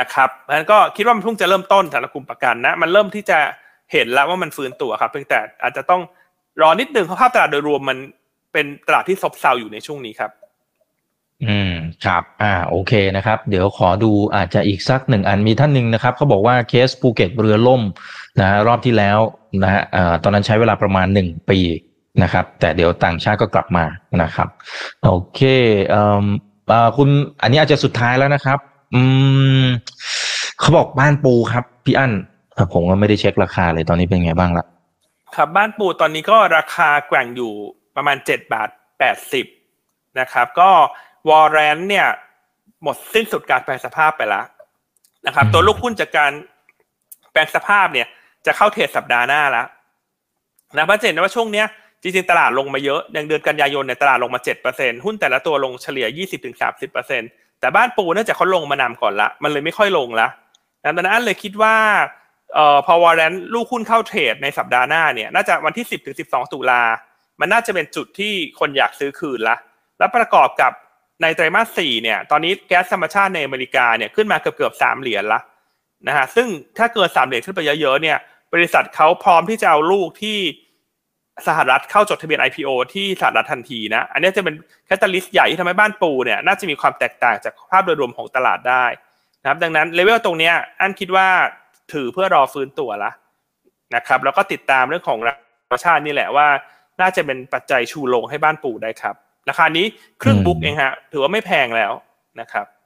[0.00, 3.38] นะครับเพราะฉะนั้นก็คิดว่ามันเพิ่งจะเริ่มต้นสำหรับกลุ่มประกันนะมันเริ่มที่จะ
[3.92, 6.02] เห็นแล้วว่ามันฟื้นตัวครับเพียงแต่อาจจะต้อง
[6.62, 7.98] รอนิดนึงเพราะภาพตลาดโดยรวมมัน
[8.52, 10.30] เป็นตลาดที่ซบเซาอยู่ในช่วงนี้ครับ
[11.46, 11.72] อืม
[12.04, 17.82] ครับ อ่าโอเคนะครับ เดี๋ยวขอดูอาจจะอีกสักหนึ่งอันมีท่านหนึ่งนะครับเขาบอกว่าเคสภูเก็ตเรือล่ม
[18.40, 19.18] นะฮะรอบที่แล้ว
[19.62, 21.58] นะฮะอ่าตอนนั้นใช้เวลาประมาณหนึ่งปี
[22.22, 23.84] นะครับ แต่เดี๋ยวต่างชาติก็กลับมา
[24.22, 24.48] นะครับ
[25.04, 25.40] โอเค
[25.88, 26.02] เอ่
[26.86, 27.08] อคุณ
[27.42, 28.58] อันนี้อาจจะสุดท้ายแล้วนะครับ
[28.94, 29.02] อื
[29.64, 29.66] ม
[30.60, 32.12] เขาบอกบ้านปูครับ พี่อั้น
[32.72, 34.64] ผมก็ไม่ได้เช็คราคาเลยตอนนี้เป็นไงบ้างละ
[35.36, 37.52] ครับบ้านปูตอนนี้ก็ราคาแกว่งอยู่
[37.96, 38.68] ประมาณเจ็ดบาท
[38.98, 39.46] แปดสิบ
[40.20, 40.70] นะครับ ก็
[41.28, 42.06] วอร์เรนเนี่ย
[42.82, 44.44] หมดสิ้นสุดการแปลงสภาพไปแล้ว
[45.26, 46.32] นะครับ ตัวลูกหุ้นจากการ
[47.32, 48.06] แปลงสภาพเนี่ย
[48.46, 49.66] จะเข้าเทรดสัปดาห์หน้าแล้ว
[50.76, 51.66] นะเพราะจะเห็นว่าช่วงเนี้ย
[52.02, 57.22] จริงๆตลาดลงมาเยอะอย่างเดือนกันยายนเนี่ยตลาดลงมาเจ็ดเปอร์เซ็นหุ้นแต่ละตัวลงเฉลี่ยยี่สิบถึงสามสิบเปอร์เซ็น
[57.60, 60.28] แต่บ้านปูเนื่องจากเขาลงมานำก่อนละ มันเลยไม่ค่อยลงละ
[60.84, 61.74] ดังนั้นเลยคิดว่า
[62.54, 66.82] เอ่อพอวอร์เรนลูกหุ้นเข้าเทรดในสัปดาห์หน้าเนี่ยน่าจะวันที่สิบถึงสิบสองตุลา
[67.40, 69.56] มันน่าจะเป็นจุดที่คนอยากซื้อคืนละ
[69.98, 70.72] แล้วประกอบกับ
[71.22, 75.40] ในไตรมาสสี่เนี่ยตอนนี้แก๊สธรรมชาติในอเมริกาเนี่ยขึ้นมาเกือบเกือบสามเหรียญละ
[76.08, 76.48] นะฮะซึ่ง
[76.78, 78.18] ถ้าเกินสามเหรียญขึ้นไปเยอะๆเนี่ย
[78.54, 80.38] บริษัทเขาพร้อมที่จะเอาลูกที่
[81.46, 84.54] สหรัฐเข้าจดทะเบียน IPO ที่สหรัฐทันทีนะ อันนี้จะเป็น
[84.86, 88.84] catalyst ใหญ่ที่ทำให้บ้านปูเนี่ยน่าจะมีความแตกต่างจากภาพโดยรวมของตลาดได้
[89.42, 91.28] นะครับดังนั้นเลเวลตรงเนี้ยอันคิดว่า
[91.92, 93.10] ถือเพื่อรอฟื้นตัวละ
[93.96, 95.18] นะครับ แล้วก็ติดตามเรื่องของ
[95.72, 96.46] ก๊าซธรรมชาตินี่แหละว่า
[97.00, 99.14] น่าจะเป็นปัจจัยชูโรงให้บ้านปูได้ครับ
[99.48, 99.86] ราคานี้
[100.22, 101.92] ครึ่ง book เองฮะถือว่าไม่แพงแล้ว
[102.40, 102.79] นะครับอืม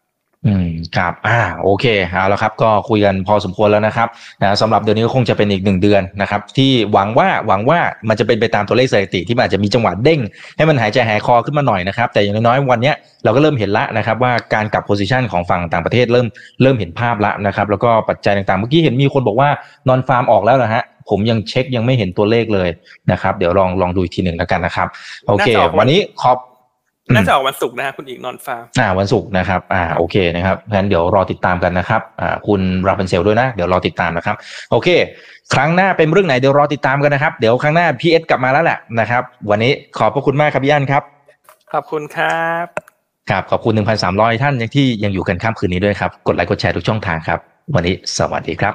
[0.96, 4.08] ครับอ่าโอเคเอาแล้วครับก็คุยกันพอสมควรแล้วนะครับ
[4.40, 7.78] นะสำหรับเดือนนี้ก็คงจะเป็นอีกหนึ่งเดือนนะครับที่หวังว่าหวังว่า
[8.08, 10.20] มันจะเป็นไปตามตัวเลขสถิติที่มันอาจจะมีจังหวะเด้ง
[10.56, 16.26] ให้มันหายใจหายคอขึ้นมาหน่อยนะครับแต่อย่างน้อยๆวันเนี้ยเราก็เริ่มเห็นละนะครับว่าการกลับ position ของฝั่งต่างประเทศเริ่ม
[16.62, 19.48] เริ่มเห็นภาพละนะครับแล้วก็ปัจจัยต่างๆเมื่อกี้เห็นมีคนบอกว่า
[19.88, 22.68] non-farm ออกแล้วนะฮะผมยังเช็คยังไม่เห็นตัวเลขเลย
[23.12, 24.88] นะครับ เดี๋ยวลองลองดูอีกทีหนึ่งแล้วกันนะครับ
[25.26, 26.38] โอเคน่าจะออกวันวันนี้ขอบ
[27.12, 34.36] น่าจะออกวันศุกร์นะฮะคุณอีก non-farmอ่าวันศุกร์นะครับอ่าโอเคนะครับงั้นเดี๋ยวรอติดตามกันนะครับอ่าคุณราพันเซลด้วยนะเดี๋ยวรอติดตามนะครับ
[34.70, 34.88] โอเค
[35.54, 41.02] ครั้งหน้าเป็นเรื่องไหนเดี๋ยวรอติดตามกันนะครับ เดี๋ยวครั้งหน้าพีเอสกลับมาแล้วแหละนะครับ วันนี้ขอบพระคุณมากครับพี่อันครับ
[41.72, 42.66] ขอบคุณครับ
[43.30, 43.74] ครับขอบคุณ
[44.08, 47.38] 1,300 ท่านที่ยังอยู่กันข้ามคืนนี้ด้วยครับ กดไลค์กดแชร์ทุกช่องทางครับ
[47.74, 48.74] วันนี้สวัสดีครับ